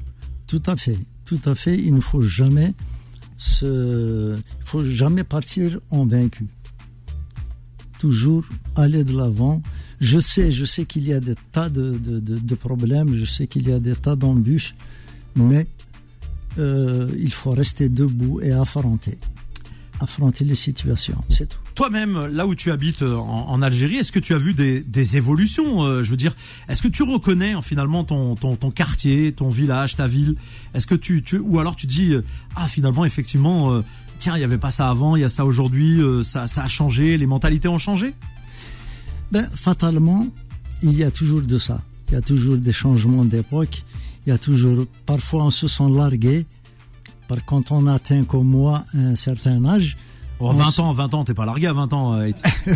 Tout 0.46 0.62
à 0.66 0.76
fait, 0.76 0.98
tout 1.24 1.40
à 1.44 1.54
fait. 1.54 1.76
Il 1.78 1.94
ne 1.94 2.00
faut 2.00 2.22
jamais 2.22 2.74
se, 3.38 4.36
il 4.36 4.64
faut 4.64 4.84
jamais 4.84 5.24
partir 5.24 5.80
en 5.90 6.06
vaincu. 6.06 6.46
Toujours 7.98 8.44
aller 8.76 9.04
de 9.04 9.16
l'avant. 9.16 9.62
Je 10.00 10.18
sais, 10.18 10.50
je 10.50 10.64
sais 10.64 10.84
qu'il 10.84 11.06
y 11.06 11.12
a 11.12 11.20
des 11.20 11.36
tas 11.52 11.70
de, 11.70 11.96
de, 11.96 12.54
problèmes, 12.54 13.14
je 13.14 13.24
sais 13.24 13.46
qu'il 13.46 13.68
y 13.68 13.72
a 13.72 13.78
des 13.78 13.96
tas 13.96 14.16
d'embûches, 14.16 14.74
mais 15.34 15.66
euh, 16.58 17.10
il 17.18 17.32
faut 17.32 17.52
rester 17.52 17.88
debout 17.88 18.40
et 18.42 18.52
affronter 18.52 19.18
affronter 20.00 20.44
les 20.44 20.54
situations, 20.54 21.22
c'est 21.28 21.48
tout. 21.48 21.63
Toi-même, 21.74 22.26
là 22.26 22.46
où 22.46 22.54
tu 22.54 22.70
habites 22.70 23.02
euh, 23.02 23.16
en, 23.16 23.60
Algérie, 23.60 23.96
est-ce 23.96 24.12
que 24.12 24.20
tu 24.20 24.34
as 24.34 24.38
vu 24.38 24.54
des, 24.54 25.16
évolutions 25.16 25.82
euh, 25.82 26.02
Je 26.02 26.10
veux 26.10 26.16
dire, 26.16 26.34
est-ce 26.68 26.82
que 26.82 26.88
tu 26.88 27.02
reconnais 27.02 27.54
finalement 27.62 28.04
ton, 28.04 28.36
quartier, 28.70 29.32
ton 29.32 29.48
village, 29.48 29.96
ta 29.96 30.06
ville? 30.06 30.36
Est-ce 30.74 30.86
que 30.86 30.94
tu, 30.94 31.22
ou 31.38 31.58
alors 31.58 31.76
tu 31.76 31.86
dis 31.86 32.12
euh, 32.12 32.24
ah 32.56 32.68
finalement 32.68 33.04
effectivement 33.04 33.82
tiens 34.18 34.36
il 34.36 34.40
y 34.40 34.44
avait 34.44 34.58
pas 34.58 34.70
ça 34.70 34.88
avant, 34.88 35.16
il 35.16 35.22
y 35.22 35.24
a 35.24 35.28
ça 35.28 35.44
aujourd'hui, 35.44 36.00
ça, 36.22 36.46
ça 36.46 36.62
a 36.62 36.68
changé, 36.68 37.16
les 37.16 37.26
mentalités 37.26 37.68
ont 37.68 37.78
changé? 37.78 38.14
Ben 39.32 39.48
fatalement, 39.54 40.26
il 40.82 40.96
y 40.96 41.02
a 41.02 41.10
toujours 41.10 41.42
de 41.42 41.58
ça. 41.58 41.82
Il 42.08 42.14
y 42.14 42.16
a 42.16 42.20
toujours 42.20 42.56
des 42.56 42.72
changements 42.72 43.24
d'époque. 43.24 43.82
Il 44.26 44.30
y 44.30 44.32
a 44.32 44.38
toujours 44.38 44.86
parfois 45.06 45.44
on 45.44 45.50
se 45.50 45.66
sent 45.66 45.88
largué 45.90 46.46
par 47.28 47.44
contre, 47.44 47.72
on 47.72 47.86
atteint 47.86 48.24
comme 48.24 48.48
moi 48.48 48.84
un 48.94 49.16
certain 49.16 49.64
âge. 49.64 49.96
20 50.40 50.78
ans, 50.80 50.92
20 50.92 51.14
ans, 51.14 51.24
t'es 51.24 51.34
pas 51.34 51.46
largué 51.46 51.66
à 51.66 51.72
20 51.72 51.92
ans. 51.92 52.14
Euh, 52.14 52.30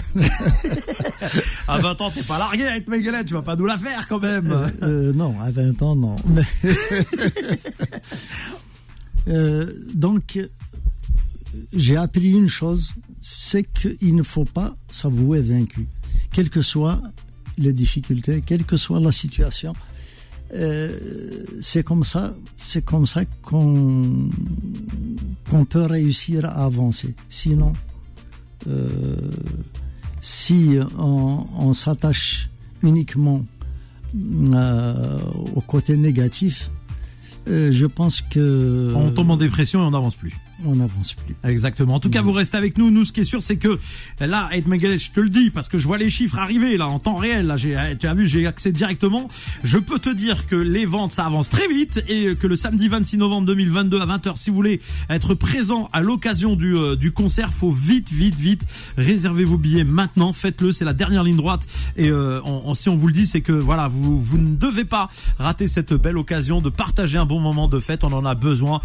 à 1.69 1.79
20 1.79 2.01
ans, 2.01 2.11
t'es 2.11 2.23
pas 2.23 2.39
largué 2.39 2.67
avec 2.67 2.89
Meguelet, 2.89 3.25
tu 3.25 3.35
vas 3.35 3.43
pas 3.43 3.57
nous 3.57 3.67
la 3.67 3.77
faire 3.79 4.07
quand 4.09 4.21
même. 4.21 4.51
Euh, 4.51 4.69
euh, 4.83 5.13
non, 5.13 5.35
à 5.41 5.51
20 5.51 5.83
ans, 5.83 5.97
non. 5.97 6.17
donc, 9.95 10.39
j'ai 11.75 11.97
appris 11.97 12.31
une 12.31 12.49
chose, 12.49 12.95
c'est 13.23 13.65
qu'il 13.65 14.15
ne 14.15 14.23
faut 14.23 14.45
pas 14.45 14.75
s'avouer 14.91 15.41
vaincu. 15.41 15.89
Quelles 16.33 16.51
que 16.51 16.63
soient 16.63 17.01
les 17.57 17.73
difficultés, 17.73 18.43
quelle 18.47 18.65
que 18.65 18.77
soit 18.77 19.01
la 19.01 19.13
situation, 19.13 19.75
euh, 20.55 21.45
c'est 21.61 21.83
comme 21.83 22.05
ça, 22.05 22.35
c'est 22.57 22.85
comme 22.85 23.07
ça 23.07 23.25
qu'on 23.43 24.31
qu'on 25.51 25.65
peut 25.65 25.85
réussir 25.85 26.45
à 26.45 26.65
avancer. 26.65 27.15
Sinon, 27.29 27.73
euh, 28.67 29.31
si 30.21 30.79
on, 30.99 31.73
s'attache 31.73 32.51
uniquement 32.83 33.45
euh, 34.17 35.19
au 35.55 35.61
côté 35.61 35.97
négatif, 35.97 36.71
je 37.47 37.87
pense 37.87 38.21
que 38.21 38.93
on 38.95 39.11
tombe 39.11 39.31
en 39.31 39.37
dépression 39.37 39.81
et 39.81 39.85
on 39.85 39.91
n'avance 39.91 40.15
plus 40.15 40.37
on 40.65 40.77
n'avance 40.77 41.15
plus. 41.15 41.37
Exactement. 41.45 41.95
En 41.95 42.01
tout 42.01 42.11
cas, 42.11 42.21
vous 42.21 42.33
restez 42.33 42.57
avec 42.57 42.79
nous. 42.79 42.91
Nous, 42.91 43.05
ce 43.05 43.13
qui 43.13 43.21
est 43.21 43.25
sûr, 43.25 43.43
c'est 43.43 43.57
que 43.57 43.79
là, 44.21 44.49
Ed 44.53 44.65
je 44.69 45.11
te 45.11 45.21
le 45.21 45.29
dis 45.29 45.51
parce 45.51 45.69
que 45.69 45.79
je 45.79 45.87
vois 45.87 45.99
les 45.99 46.11
chiffres 46.11 46.39
arriver 46.39 46.77
là 46.77 46.89
en 46.89 46.99
temps 46.99 47.17
réel. 47.17 47.47
Là, 47.47 47.57
j'ai, 47.57 47.77
tu 47.99 48.07
as 48.07 48.15
vu, 48.15 48.27
j'ai 48.27 48.47
accès 48.47 48.73
directement. 48.73 49.29
Je 49.63 49.79
peux 49.79 49.99
te 49.99 50.11
dire 50.11 50.47
que 50.47 50.57
les 50.57 50.85
ventes, 50.85 51.13
ça 51.13 51.27
avance 51.27 51.49
très 51.49 51.69
vite 51.69 52.03
et 52.09 52.35
que 52.35 52.47
le 52.47 52.57
samedi 52.57 52.89
26 52.89 53.19
novembre 53.19 53.47
2022 53.47 54.01
à 54.01 54.07
20h, 54.07 54.37
si 54.37 54.51
vous 54.51 54.57
voulez 54.57 54.81
être 55.09 55.35
présent 55.35 55.89
à 55.93 56.01
l'occasion 56.01 56.57
du, 56.57 56.75
euh, 56.77 56.97
du 56.97 57.13
concert, 57.13 57.53
faut 57.53 57.71
vite, 57.71 58.11
vite, 58.11 58.37
vite 58.37 58.63
réserver 58.97 59.45
vos 59.45 59.59
billets 59.59 59.85
maintenant. 59.85 60.33
Faites-le, 60.33 60.73
c'est 60.73 60.85
la 60.85 60.93
dernière 60.93 61.23
ligne 61.23 61.37
droite. 61.37 61.67
Et 61.97 62.11
euh, 62.11 62.41
on, 62.45 62.75
si 62.75 62.89
on 62.89 62.97
vous 62.97 63.07
le 63.07 63.13
dit, 63.13 63.27
c'est 63.27 63.43
que 63.43 63.53
voilà, 63.53 63.89
vous, 63.89 64.19
vous 64.19 64.39
ne 64.39 64.57
devez 64.57 64.85
pas 64.85 65.09
rater 65.39 65.69
cette 65.69 65.95
belle 65.95 66.19
occasion 66.19 66.61
de 66.61 66.69
partager 66.69 67.19
un 67.19 67.27
bon 67.27 67.41
moment 67.41 67.69
de 67.69 67.79
fête. 67.79 68.03
On 68.03 68.13
en 68.13 68.25
a 68.25 68.35
besoin. 68.35 68.81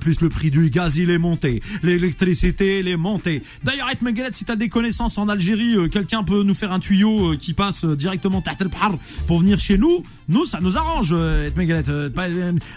plus 0.00 0.20
le 0.20 0.28
prix 0.28 0.50
du 0.50 0.70
gaz 0.70 0.99
il 1.02 1.10
est 1.10 1.18
monté. 1.18 1.62
L'électricité, 1.82 2.80
il 2.80 2.88
est 2.88 2.96
monté. 2.96 3.42
D'ailleurs, 3.64 3.88
Megalet, 4.02 4.30
si 4.32 4.44
t'as 4.44 4.56
des 4.56 4.68
connaissances 4.68 5.18
en 5.18 5.28
Algérie, 5.28 5.76
euh, 5.76 5.88
quelqu'un 5.88 6.22
peut 6.22 6.42
nous 6.42 6.54
faire 6.54 6.72
un 6.72 6.78
tuyau 6.78 7.32
euh, 7.32 7.36
qui 7.36 7.54
passe 7.54 7.84
euh, 7.84 7.96
directement 7.96 8.42
pour 9.26 9.40
venir 9.40 9.58
chez 9.58 9.78
nous. 9.78 10.02
Nous, 10.28 10.44
ça 10.44 10.60
nous 10.60 10.76
arrange, 10.76 11.12
Ed 11.12 11.56
Megalet. 11.56 11.84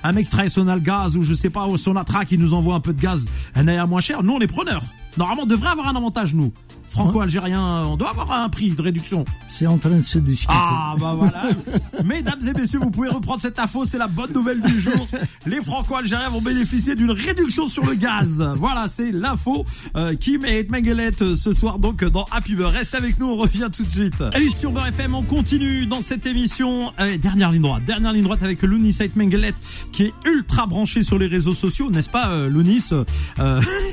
un 0.04 0.12
mec 0.12 0.28
son 0.50 0.66
gaz 0.78 1.16
ou 1.16 1.24
je 1.24 1.34
sais 1.34 1.50
pas, 1.50 1.68
son 1.78 1.96
atra 1.96 2.26
qui 2.26 2.38
nous 2.38 2.54
envoie 2.54 2.76
un 2.76 2.80
peu 2.80 2.94
de 2.94 3.02
gaz, 3.02 3.28
un 3.56 3.86
moins 3.86 4.02
cher. 4.02 4.24
Nous, 4.24 4.34
on 4.34 4.40
est 4.40 4.48
preneurs. 4.48 4.84
Normalement, 5.18 5.44
on 5.44 5.48
devrait 5.48 5.70
avoir 5.70 5.88
un 5.88 5.96
avantage, 5.96 6.34
nous 6.34 6.52
franco-algérien, 6.94 7.84
on 7.88 7.98
doit 7.98 8.12
avoir 8.12 8.32
un 8.32 8.50
prix 8.50 8.70
de 8.70 8.82
réduction. 8.82 9.26
C'est 9.48 9.66
en 9.66 9.78
train 9.78 9.98
de 9.98 10.04
se 10.04 10.20
discuter. 10.20 10.54
Ah 10.56 10.94
bah 11.00 11.16
voilà. 11.18 11.50
Mesdames 12.06 12.40
et 12.48 12.54
messieurs, 12.54 12.80
vous 12.80 12.92
pouvez 12.92 13.10
reprendre 13.10 13.42
cette 13.42 13.58
info, 13.58 13.84
c'est 13.84 13.98
la 13.98 14.08
bonne 14.08 14.32
nouvelle 14.32 14.62
du 14.62 14.80
jour. 14.80 15.08
Les 15.48 15.62
franco-algériens 15.62 16.30
vont 16.30 16.42
bénéficier 16.42 16.96
d'une 16.96 17.12
réduction 17.12 17.68
sur 17.68 17.84
le 17.86 17.96
gaz. 17.96 18.48
Voilà, 18.58 18.88
c'est 18.88 19.12
l'info. 19.12 19.66
Euh, 19.96 20.16
Kim 20.16 20.46
et 20.46 20.66
Mengelet 20.70 21.22
euh, 21.22 21.36
ce 21.36 21.52
soir 21.52 21.80
donc 21.80 22.04
dans 22.04 22.26
Happy 22.32 22.56
Beurre. 22.56 22.72
Reste 22.72 22.94
avec 22.94 23.20
nous, 23.20 23.28
on 23.28 23.38
revient 23.38 23.70
tout 23.76 23.84
de 23.84 23.90
suite. 23.90 24.24
Allez 24.34 24.50
sur 24.50 24.72
Beurre 24.72 24.88
FM, 24.88 25.16
on 25.16 25.24
continue 25.24 25.88
dans 25.88 26.02
cette 26.02 26.28
émission. 26.28 26.92
Euh, 27.00 27.18
dernière 27.18 27.52
ligne 27.52 27.64
droite, 27.64 27.84
dernière 27.86 28.14
ligne 28.14 28.24
droite 28.24 28.44
avec 28.44 28.62
Lounis 28.62 28.98
Mengelet 29.16 29.54
qui 29.92 30.04
est 30.04 30.14
ultra 30.26 30.68
branché 30.68 31.02
sur 31.04 31.18
les 31.18 31.28
réseaux 31.28 31.54
sociaux, 31.54 31.90
n'est-ce 31.90 32.10
pas 32.10 32.30
euh, 32.30 32.50
Lounis 32.50 32.84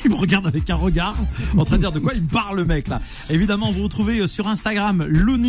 Il 0.05 0.11
me 0.11 0.17
regarde 0.17 0.47
avec 0.47 0.69
un 0.69 0.75
regard 0.75 1.17
en 1.57 1.65
train 1.65 1.77
de 1.77 1.81
dire 1.81 1.93
de 1.93 1.99
quoi 1.99 2.13
il 2.15 2.25
parle 2.25 2.57
le 2.57 2.65
mec. 2.65 2.90
Évidemment, 3.29 3.71
vous 3.71 3.85
retrouvez 3.85 4.21
euh, 4.21 4.27
sur 4.27 4.49
Instagram 4.49 5.07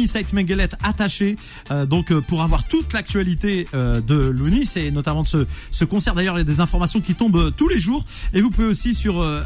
Saït 0.08 0.34
Mengelet 0.34 0.70
attaché, 0.84 1.38
euh, 1.72 1.86
donc 1.86 2.12
euh, 2.12 2.22
pour 2.22 2.42
avoir 2.42 2.68
toute 2.68 2.94
l'actualité 2.94 3.68
de 3.74 4.16
Louni, 4.16 4.70
et 4.76 4.92
notamment 4.92 5.24
de 5.24 5.28
ce, 5.28 5.46
ce 5.72 5.86
concert. 5.86 6.14
D'ailleurs, 6.14 6.36
il 6.36 6.40
y 6.40 6.42
a 6.42 6.46
des 6.46 6.60
informations 6.60 7.00
qui 7.02 7.16
tombent 7.16 7.54
tous 7.56 7.68
les 7.68 7.80
jours. 7.80 8.06
Et 8.34 8.42
vous 8.42 8.50
pouvez 8.50 8.68
aussi 8.68 8.98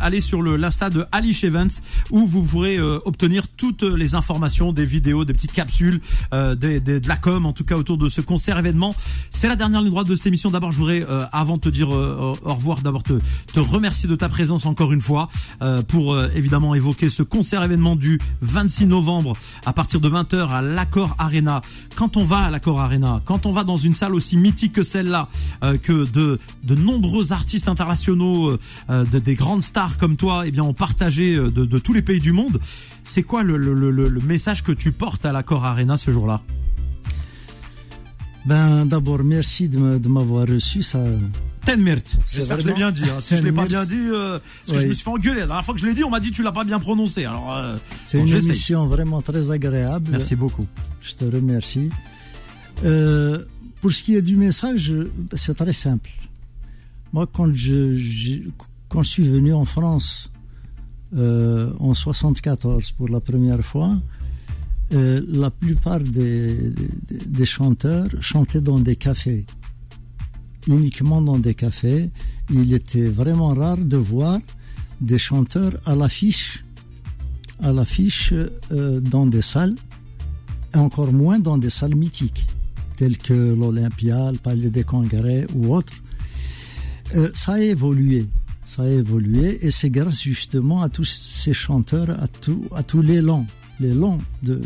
aller 0.02 0.22
sur 0.22 0.42
l'insta 0.42 0.90
de 0.90 1.06
Alish 1.12 1.44
Events 1.44 1.82
où 2.12 2.26
vous 2.26 2.44
pourrez 2.44 2.80
obtenir 2.80 3.48
toutes 3.48 3.84
les 3.84 4.16
informations, 4.16 4.74
des 4.74 4.86
vidéos, 4.86 5.26
des 5.26 5.34
petites 5.34 5.54
capsules, 5.54 6.00
des, 6.32 6.80
de 6.80 7.08
la 7.08 7.18
com, 7.18 7.46
en 7.46 7.54
tout 7.54 7.66
cas 7.66 7.76
autour 7.76 7.98
de 7.98 8.10
ce 8.10 8.22
concert 8.22 8.58
événement. 8.58 8.96
C'est 9.30 9.48
la 9.48 9.56
dernière 9.56 9.82
ligne 9.82 9.92
droite 9.92 10.08
de 10.08 10.16
cette 10.16 10.28
émission. 10.28 10.50
D'abord, 10.50 10.72
je 10.72 10.78
voudrais, 10.80 11.06
avant 11.32 11.56
de 11.56 11.62
te 11.62 11.70
dire 11.70 11.90
au 11.90 12.34
revoir, 12.44 12.82
d'abord 12.82 13.04
te 13.04 13.60
remercier 13.60 14.10
de 14.10 14.16
ta 14.16 14.30
présence 14.30 14.66
encore 14.66 14.94
une 14.94 15.02
fois 15.02 15.30
pour 15.88 16.20
évidemment 16.36 16.76
évoquer 16.76 17.10
ce 17.10 17.24
concert 17.24 17.64
événement 17.64 17.85
du 17.94 18.20
26 18.42 18.88
novembre 18.88 19.38
à 19.68 19.74
partir 19.74 20.00
de 20.00 20.10
20h 20.10 20.50
à 20.50 20.64
l'Accord 20.64 21.14
Arena. 21.20 21.62
Quand 21.96 22.18
on 22.18 22.24
va 22.24 22.40
à 22.40 22.50
l'Accord 22.50 22.80
Arena, 22.80 23.22
quand 23.26 23.46
on 23.46 23.52
va 23.52 23.64
dans 23.64 23.78
une 23.78 23.94
salle 23.94 24.16
aussi 24.16 24.36
mythique 24.38 24.74
que 24.74 24.82
celle-là, 24.82 25.30
euh, 25.64 25.78
que 25.78 26.10
de, 26.10 26.40
de 26.64 26.76
nombreux 26.76 27.32
artistes 27.32 27.68
internationaux, 27.68 28.50
euh, 28.50 28.60
euh, 28.90 29.06
de, 29.06 29.20
des 29.20 29.36
grandes 29.36 29.62
stars 29.62 29.98
comme 29.98 30.18
toi, 30.18 30.48
eh 30.48 30.52
bien, 30.52 30.64
ont 30.64 30.74
partagé 30.74 31.36
de, 31.36 31.50
de 31.50 31.80
tous 31.80 31.94
les 31.94 32.02
pays 32.02 32.20
du 32.20 32.32
monde, 32.32 32.60
c'est 33.04 33.24
quoi 33.24 33.44
le, 33.44 33.58
le, 33.58 34.22
message 34.22 34.64
que 34.64 34.72
tu 34.72 34.92
portes 34.92 35.26
à 35.26 35.32
l'Accord 35.32 35.66
Arena 35.66 35.98
ce 35.98 36.10
jour-là? 36.10 36.42
Ben, 38.46 38.86
d'abord, 38.86 39.24
merci 39.24 39.68
de 39.68 40.08
m'avoir 40.08 40.48
reçu. 40.48 40.82
Ça, 40.82 41.00
Tenmirt. 41.66 42.18
J'espère 42.32 42.58
que 42.58 42.64
je 42.64 42.68
l'ai 42.68 42.74
bien 42.74 42.92
dit. 42.92 43.04
Hein. 43.10 43.20
Si 43.20 43.36
je 43.36 43.44
l'ai 43.44 43.52
pas 43.52 43.66
bien 43.66 43.86
dit, 43.86 43.96
euh, 43.98 44.40
parce 44.66 44.78
que 44.78 44.84
je 44.84 44.88
me 44.88 44.94
suis 44.94 45.04
fait 45.04 45.10
engueuler. 45.10 45.42
La 45.42 45.48
dernière 45.48 45.66
fois 45.66 45.74
que 45.74 45.80
je 45.80 45.86
l'ai 45.86 45.94
dit, 45.94 46.04
on 46.04 46.10
m'a 46.10 46.20
dit 46.20 46.32
tu 46.32 46.44
l'as 46.44 46.52
pas 46.52 46.64
bien 46.64 46.80
prononcé. 46.80 47.26
Alors, 47.26 47.56
euh, 47.56 47.78
c'est 48.06 48.20
une 48.20 48.28
émission 48.28 48.88
vraiment 48.88 49.22
très 49.22 49.52
agréable. 49.52 50.12
Merci 50.12 50.36
beaucoup. 50.36 50.68
Je 51.02 51.14
te 51.16 51.26
remercie. 51.26 51.90
Euh, 52.84 53.46
pour 53.82 53.92
ce 53.92 54.04
qui 54.04 54.16
est 54.16 54.22
du 54.22 54.36
message, 54.36 54.94
c'est 55.34 55.56
très 55.56 55.74
simple. 55.74 56.10
Moi, 57.14 57.28
quand 57.32 57.54
je, 57.54 57.98
quand 58.90 59.04
je 59.04 59.10
suis 59.10 59.28
venu 59.28 59.54
en 59.54 59.66
France 59.66 60.32
euh, 61.16 61.72
en 61.80 61.94
74 61.94 62.92
pour 62.92 63.08
la 63.10 63.20
première 63.20 63.64
fois, 63.64 63.96
euh, 64.94 65.22
la 65.30 65.50
plupart 65.50 66.00
des, 66.00 66.56
des, 66.56 67.18
des 67.26 67.46
chanteurs 67.46 68.08
chantaient 68.22 68.62
dans 68.62 68.80
des 68.80 68.96
cafés 68.96 69.46
uniquement 70.68 71.22
dans 71.22 71.38
des 71.38 71.54
cafés. 71.54 72.10
Il 72.50 72.74
était 72.74 73.08
vraiment 73.08 73.54
rare 73.54 73.78
de 73.78 73.98
voir 73.98 74.40
des 75.02 75.18
chanteurs 75.18 75.74
à 75.86 75.96
l'affiche, 75.96 76.64
à 77.62 77.72
l'affiche 77.72 78.34
euh, 78.34 79.00
dans 79.00 79.26
des 79.26 79.42
salles, 79.42 79.76
et 80.74 80.78
encore 80.78 81.12
moins 81.12 81.40
dans 81.40 81.58
des 81.58 81.70
salles 81.70 81.96
mythiques, 81.96 82.48
telles 82.98 83.18
que 83.18 83.34
l'Olympia, 83.34 84.32
le 84.32 84.38
Palais 84.38 84.70
des 84.70 84.84
Congrès 84.84 85.46
ou 85.54 85.76
autres. 85.76 85.94
Euh, 87.16 87.30
ça 87.34 87.54
a 87.54 87.60
évolué. 87.60 88.28
Ça 88.66 88.82
a 88.82 88.88
évolué 88.90 89.64
et 89.66 89.70
c'est 89.70 89.92
grâce 89.92 90.22
justement 90.22 90.82
à 90.82 90.90
tous 90.90 91.04
ces 91.04 91.54
chanteurs, 91.54 92.10
à, 92.22 92.28
tout, 92.28 92.66
à 92.76 92.82
les 93.04 93.22
langs 93.22 93.46
de, 94.42 94.60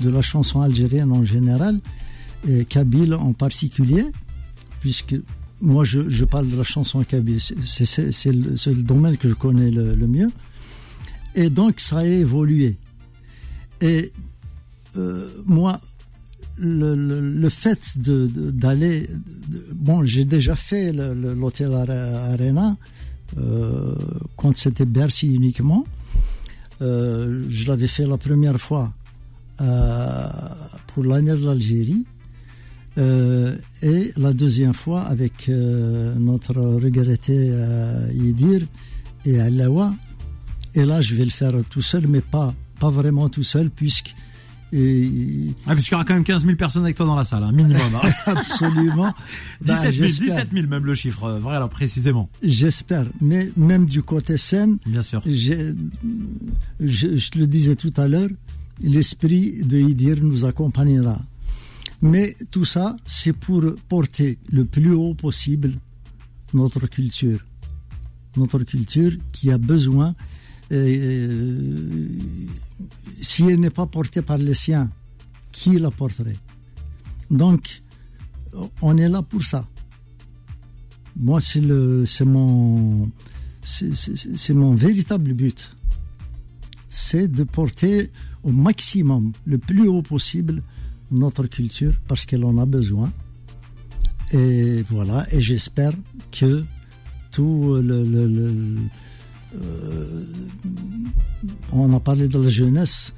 de 0.00 0.10
la 0.10 0.22
chanson 0.22 0.62
algérienne 0.62 1.12
en 1.12 1.24
général, 1.24 1.80
et 2.48 2.64
Kabyle 2.64 3.14
en 3.14 3.32
particulier, 3.32 4.06
puisque 4.80 5.16
moi 5.60 5.84
je, 5.84 6.24
parle 6.24 6.48
de 6.48 6.56
la 6.56 6.64
chanson 6.64 7.02
kabyle, 7.02 7.40
c'est 7.40 8.32
le, 8.32 8.82
domaine 8.82 9.16
que 9.16 9.28
je 9.28 9.34
connais 9.34 9.70
le, 9.70 10.06
mieux. 10.06 10.30
Et 11.34 11.50
donc 11.50 11.80
ça 11.80 11.98
a 11.98 12.04
évolué. 12.04 12.76
Et 13.80 14.12
euh, 14.96 15.28
moi, 15.46 15.80
le, 16.58 17.48
fait 17.48 17.78
d'aller. 17.98 19.08
Bon, 19.74 20.04
j'ai 20.04 20.24
déjà 20.24 20.56
fait 20.56 20.92
l'hôtel 20.92 21.72
Arena 21.72 22.76
euh, 23.36 23.94
quand 24.36 24.56
c'était 24.56 24.86
Bercy 24.86 25.34
uniquement. 25.34 25.84
Euh, 26.80 27.44
je 27.48 27.66
l'avais 27.66 27.88
fait 27.88 28.06
la 28.06 28.18
première 28.18 28.60
fois 28.60 28.92
pour 29.58 31.04
l'année 31.04 31.32
de 31.32 31.44
l'Algérie. 31.44 32.04
Euh, 32.98 33.56
et 33.82 34.12
la 34.16 34.32
deuxième 34.32 34.74
fois 34.74 35.02
avec 35.02 35.48
euh, 35.48 36.14
notre 36.18 36.54
regretté 36.54 37.52
Yidir 38.12 38.62
et 39.24 39.40
Alawa. 39.40 39.94
Et 40.74 40.84
là, 40.84 41.00
je 41.00 41.14
vais 41.14 41.24
le 41.24 41.30
faire 41.30 41.52
tout 41.70 41.80
seul, 41.80 42.06
mais 42.06 42.20
pas, 42.20 42.54
pas 42.78 42.90
vraiment 42.90 43.28
tout 43.28 43.42
seul, 43.42 43.70
puisque 43.70 44.14
et... 44.72 45.54
Ah, 45.66 45.74
puisqu'il 45.74 45.92
y 45.92 45.94
aura 45.94 46.04
quand 46.04 46.14
même 46.14 46.24
15 46.24 46.44
000 46.44 46.56
personnes 46.56 46.82
avec 46.82 46.96
toi 46.96 47.06
dans 47.06 47.16
la 47.16 47.24
salle, 47.24 47.42
hein, 47.42 47.52
minimum. 47.52 47.94
Hein. 47.94 48.08
Absolument. 48.26 49.14
17, 49.62 49.94
000, 49.94 50.08
17 50.08 50.48
000 50.52 50.66
même 50.66 50.84
le 50.84 50.94
chiffre, 50.94 51.24
euh, 51.24 51.38
vrai 51.38 51.56
alors 51.56 51.70
précisément. 51.70 52.28
J'espère, 52.42 53.06
mais 53.20 53.50
même 53.56 53.86
du 53.86 54.02
côté 54.02 54.36
scène, 54.36 54.78
bien 54.86 55.02
sûr. 55.02 55.22
Je, 55.24 55.74
je, 56.80 57.30
le 57.36 57.46
disais 57.46 57.76
tout 57.76 57.92
à 57.96 58.08
l'heure, 58.08 58.28
l'esprit 58.82 59.62
de 59.64 59.78
Idir 59.78 60.18
nous 60.22 60.44
accompagnera. 60.44 61.18
Mais 62.00 62.36
tout 62.50 62.64
ça, 62.64 62.96
c'est 63.06 63.32
pour 63.32 63.62
porter 63.88 64.38
le 64.50 64.64
plus 64.64 64.92
haut 64.92 65.14
possible 65.14 65.72
notre 66.54 66.86
culture. 66.86 67.44
Notre 68.36 68.60
culture 68.60 69.12
qui 69.32 69.50
a 69.50 69.58
besoin 69.58 70.14
euh, 70.70 72.08
si 73.20 73.44
elle 73.44 73.60
n'est 73.60 73.70
pas 73.70 73.86
portée 73.86 74.22
par 74.22 74.38
les 74.38 74.54
siens, 74.54 74.90
qui 75.50 75.78
la 75.78 75.90
porterait? 75.90 76.36
Donc, 77.30 77.82
on 78.82 78.96
est 78.96 79.08
là 79.08 79.22
pour 79.22 79.42
ça. 79.42 79.66
Moi, 81.16 81.40
c'est 81.40 81.60
mon, 82.24 83.10
c'est 83.62 84.54
mon 84.54 84.74
véritable 84.74 85.32
but. 85.32 85.70
C'est 86.90 87.28
de 87.28 87.44
porter 87.44 88.10
au 88.42 88.52
maximum, 88.52 89.32
le 89.44 89.58
plus 89.58 89.88
haut 89.88 90.02
possible, 90.02 90.62
notre 91.10 91.46
culture 91.46 91.94
parce 92.06 92.24
qu'elle 92.26 92.44
en 92.44 92.58
a 92.58 92.66
besoin. 92.66 93.12
Et 94.32 94.82
voilà, 94.90 95.26
et 95.32 95.40
j'espère 95.40 95.92
que 96.30 96.64
tout 97.30 97.76
le, 97.82 98.78
euh, 99.54 100.24
on 101.72 101.94
a 101.94 102.00
parlé 102.00 102.28
de 102.28 102.38
la 102.38 102.48
jeunesse, 102.48 103.14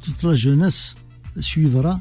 toute 0.00 0.22
la 0.22 0.34
jeunesse 0.34 0.94
suivra 1.40 1.98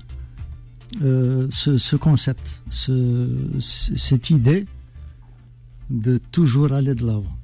euh, 1.02 1.48
ce, 1.50 1.78
ce, 1.78 1.96
concept, 1.96 2.62
ce, 2.70 3.30
cette 3.60 4.30
idée 4.30 4.66
de 5.90 6.18
toujours 6.32 6.74
aller 6.74 6.94
de 6.94 7.06
l'avant. 7.06 7.39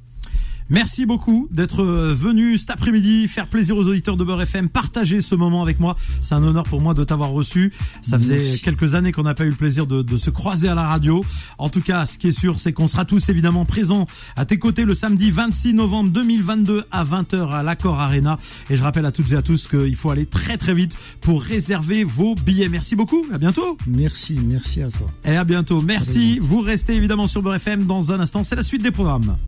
Merci 0.69 1.05
beaucoup 1.05 1.47
d'être 1.51 1.83
euh, 1.83 2.15
venu 2.15 2.57
cet 2.57 2.71
après-midi 2.71 3.27
faire 3.27 3.47
plaisir 3.47 3.77
aux 3.77 3.87
auditeurs 3.87 4.17
de 4.17 4.23
Beurre 4.23 4.41
FM, 4.41 4.67
partager 4.67 5.21
ce 5.21 5.35
moment 5.35 5.61
avec 5.61 5.79
moi. 5.79 5.95
C'est 6.23 6.33
un 6.33 6.43
honneur 6.43 6.63
pour 6.63 6.81
moi 6.81 6.95
de 6.95 7.03
t'avoir 7.03 7.29
reçu. 7.29 7.71
Ça 8.01 8.17
faisait 8.17 8.57
quelques 8.57 8.95
années 8.95 9.11
qu'on 9.11 9.23
n'a 9.23 9.35
pas 9.35 9.45
eu 9.45 9.49
le 9.49 9.55
plaisir 9.55 9.85
de, 9.85 10.01
de, 10.01 10.17
se 10.17 10.31
croiser 10.31 10.67
à 10.67 10.73
la 10.73 10.87
radio. 10.87 11.23
En 11.59 11.69
tout 11.69 11.81
cas, 11.81 12.07
ce 12.07 12.17
qui 12.17 12.29
est 12.29 12.31
sûr, 12.31 12.59
c'est 12.59 12.73
qu'on 12.73 12.87
sera 12.87 13.05
tous 13.05 13.29
évidemment 13.29 13.63
présents 13.65 14.07
à 14.35 14.45
tes 14.45 14.57
côtés 14.57 14.85
le 14.85 14.95
samedi 14.95 15.29
26 15.29 15.75
novembre 15.75 16.09
2022 16.09 16.85
à 16.89 17.03
20h 17.03 17.51
à 17.51 17.61
l'Accord 17.61 17.99
Arena. 17.99 18.39
Et 18.71 18.75
je 18.75 18.81
rappelle 18.81 19.05
à 19.05 19.11
toutes 19.11 19.31
et 19.33 19.35
à 19.35 19.43
tous 19.43 19.67
qu'il 19.67 19.95
faut 19.95 20.09
aller 20.09 20.25
très 20.25 20.57
très 20.57 20.73
vite 20.73 20.97
pour 21.21 21.43
réserver 21.43 22.03
vos 22.03 22.33
billets. 22.33 22.69
Merci 22.69 22.95
beaucoup. 22.95 23.23
À 23.31 23.37
bientôt. 23.37 23.77
Merci, 23.85 24.39
merci 24.43 24.81
à 24.81 24.89
toi. 24.89 25.11
Et 25.23 25.35
à 25.35 25.43
bientôt. 25.43 25.81
Merci. 25.81 26.39
Vous 26.39 26.61
restez 26.61 26.95
évidemment 26.95 27.27
sur 27.27 27.43
Beurre 27.43 27.55
FM 27.55 27.85
dans 27.85 28.11
un 28.11 28.19
instant. 28.19 28.41
C'est 28.43 28.55
la 28.55 28.63
suite 28.63 28.81
des 28.81 28.91
programmes. 28.91 29.35